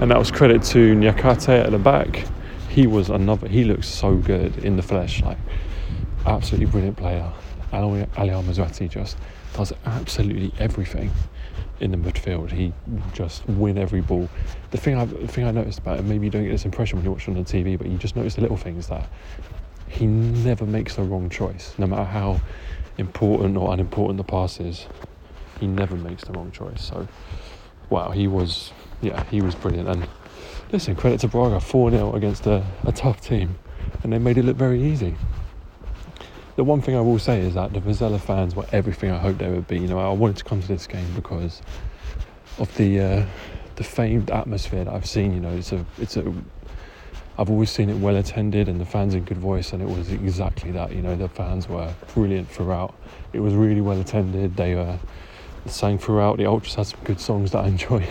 and 0.00 0.10
that 0.10 0.18
was 0.18 0.30
credit 0.30 0.62
to 0.64 0.94
Niakaté 0.94 1.64
at 1.64 1.70
the 1.70 1.78
back. 1.78 2.24
He 2.68 2.86
was 2.86 3.10
another. 3.10 3.48
He 3.48 3.64
looks 3.64 3.88
so 3.88 4.16
good 4.16 4.58
in 4.58 4.76
the 4.76 4.82
flesh. 4.82 5.22
Like 5.22 5.38
absolutely 6.26 6.66
brilliant 6.66 6.96
player. 6.96 7.30
Ali, 7.72 8.06
Al-Musrati 8.16 8.88
just 8.88 9.16
does 9.54 9.72
absolutely 9.84 10.52
everything 10.58 11.10
in 11.80 11.90
the 11.90 11.96
midfield. 11.96 12.50
He 12.50 12.72
just 13.12 13.46
win 13.48 13.78
every 13.78 14.00
ball. 14.00 14.28
The 14.70 14.78
thing 14.78 14.96
I 14.96 15.04
the 15.04 15.28
thing 15.28 15.44
I 15.44 15.50
noticed 15.50 15.80
about 15.80 15.98
him, 15.98 16.08
maybe 16.08 16.26
you 16.26 16.30
don't 16.30 16.44
get 16.44 16.52
this 16.52 16.64
impression 16.64 16.98
when 16.98 17.04
you 17.04 17.12
watch 17.12 17.28
it 17.28 17.36
on 17.36 17.42
the 17.42 17.42
TV, 17.42 17.76
but 17.76 17.88
you 17.88 17.98
just 17.98 18.16
notice 18.16 18.36
the 18.36 18.42
little 18.42 18.56
things 18.56 18.88
that 18.88 19.08
he 19.88 20.06
never 20.06 20.66
makes 20.66 20.96
the 20.96 21.02
wrong 21.02 21.28
choice, 21.28 21.74
no 21.78 21.86
matter 21.86 22.04
how 22.04 22.40
important 22.98 23.56
or 23.56 23.72
unimportant 23.72 24.18
the 24.18 24.24
pass 24.24 24.60
is. 24.60 24.86
He 25.60 25.66
never 25.66 25.96
makes 25.96 26.24
the 26.24 26.32
wrong 26.32 26.50
choice. 26.50 26.84
So, 26.84 27.06
wow, 27.90 28.10
he 28.10 28.26
was 28.28 28.72
yeah, 29.02 29.24
he 29.24 29.40
was 29.40 29.54
brilliant. 29.54 29.88
And 29.88 30.08
listen, 30.72 30.94
credit 30.94 31.20
to 31.20 31.28
Braga, 31.28 31.60
4 31.60 31.90
0 31.90 32.14
against 32.14 32.46
a, 32.46 32.64
a 32.84 32.92
tough 32.92 33.20
team, 33.20 33.58
and 34.02 34.12
they 34.12 34.18
made 34.18 34.38
it 34.38 34.44
look 34.44 34.56
very 34.56 34.82
easy 34.82 35.16
the 36.56 36.64
one 36.64 36.80
thing 36.80 36.96
I 36.96 37.00
will 37.00 37.18
say 37.18 37.40
is 37.40 37.54
that 37.54 37.72
the 37.72 37.80
Vizela 37.80 38.20
fans 38.20 38.54
were 38.54 38.66
everything 38.72 39.10
I 39.10 39.18
hoped 39.18 39.38
they 39.38 39.50
would 39.50 39.66
be. 39.66 39.78
You 39.78 39.88
know, 39.88 39.98
I 39.98 40.12
wanted 40.12 40.36
to 40.36 40.44
come 40.44 40.60
to 40.62 40.68
this 40.68 40.86
game 40.86 41.06
because 41.14 41.62
of 42.58 42.74
the 42.76 43.00
uh, 43.00 43.26
the 43.76 43.84
famed 43.84 44.30
atmosphere 44.30 44.84
that 44.84 44.92
I've 44.92 45.06
seen. 45.06 45.34
You 45.34 45.40
know, 45.40 45.50
it's 45.50 45.72
a 45.72 45.84
it's 45.98 46.16
a 46.16 46.32
I've 47.36 47.50
always 47.50 47.70
seen 47.70 47.90
it 47.90 47.98
well 47.98 48.16
attended 48.16 48.68
and 48.68 48.80
the 48.80 48.84
fans 48.84 49.14
in 49.14 49.24
good 49.24 49.38
voice, 49.38 49.72
and 49.72 49.82
it 49.82 49.88
was 49.88 50.12
exactly 50.12 50.70
that. 50.72 50.92
You 50.92 51.02
know, 51.02 51.16
the 51.16 51.28
fans 51.28 51.68
were 51.68 51.92
brilliant 52.14 52.48
throughout. 52.48 52.94
It 53.32 53.40
was 53.40 53.54
really 53.54 53.80
well 53.80 54.00
attended. 54.00 54.56
They 54.56 54.74
uh, 54.74 54.98
sang 55.66 55.98
throughout. 55.98 56.36
The 56.36 56.46
Ultras 56.46 56.74
had 56.76 56.86
some 56.86 57.00
good 57.02 57.20
songs 57.20 57.50
that 57.50 57.64
I 57.64 57.66
enjoyed. 57.76 58.08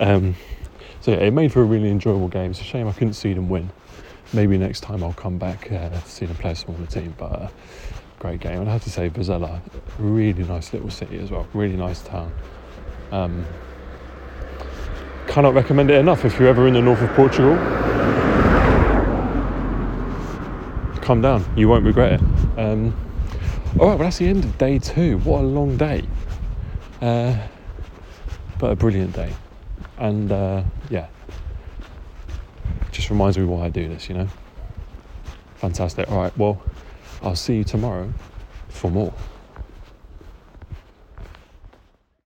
Um, 0.00 0.36
so 1.02 1.10
yeah, 1.10 1.18
it 1.18 1.32
made 1.32 1.52
for 1.52 1.60
a 1.60 1.64
really 1.64 1.90
enjoyable 1.90 2.28
game. 2.28 2.52
It's 2.52 2.60
a 2.60 2.64
shame 2.64 2.88
I 2.88 2.92
couldn't 2.92 3.12
see 3.12 3.34
them 3.34 3.50
win 3.50 3.70
maybe 4.32 4.58
next 4.58 4.80
time 4.80 5.02
I'll 5.02 5.12
come 5.12 5.38
back 5.38 5.70
uh, 5.72 5.98
see 6.02 6.26
them 6.26 6.36
play 6.36 6.52
a 6.52 6.56
smaller 6.56 6.86
team. 6.86 7.14
But 7.18 7.32
uh, 7.32 7.48
great 8.18 8.40
game. 8.40 8.60
And 8.60 8.68
I 8.68 8.72
have 8.72 8.84
to 8.84 8.90
say, 8.90 9.08
Vizela, 9.10 9.60
really 9.98 10.44
nice 10.44 10.72
little 10.72 10.90
city 10.90 11.18
as 11.18 11.30
well. 11.30 11.46
Really 11.54 11.76
nice 11.76 12.02
town. 12.02 12.32
Um, 13.12 13.46
cannot 15.26 15.54
recommend 15.54 15.90
it 15.90 15.96
enough 15.96 16.24
if 16.24 16.38
you're 16.38 16.48
ever 16.48 16.66
in 16.66 16.74
the 16.74 16.82
north 16.82 17.00
of 17.00 17.10
Portugal. 17.10 17.54
Come 21.00 21.22
down, 21.22 21.44
you 21.56 21.68
won't 21.68 21.84
regret 21.84 22.14
it. 22.14 22.20
Um, 22.58 22.94
all 23.78 23.88
right, 23.88 23.94
well, 23.94 23.98
that's 23.98 24.18
the 24.18 24.26
end 24.26 24.44
of 24.44 24.58
day 24.58 24.78
two. 24.78 25.18
What 25.18 25.40
a 25.40 25.46
long 25.46 25.76
day. 25.76 26.02
Uh, 27.00 27.36
but 28.58 28.72
a 28.72 28.76
brilliant 28.76 29.14
day. 29.14 29.32
And 29.98 30.32
uh, 30.32 30.62
yeah, 30.90 31.06
just 32.98 33.10
reminds 33.10 33.38
me 33.38 33.44
why 33.44 33.66
I 33.66 33.68
do 33.68 33.88
this, 33.88 34.08
you 34.08 34.16
know. 34.16 34.28
Fantastic. 35.54 36.10
All 36.10 36.18
right, 36.18 36.36
well, 36.36 36.60
I'll 37.22 37.36
see 37.36 37.58
you 37.58 37.62
tomorrow 37.62 38.12
for 38.68 38.90
more. 38.90 39.14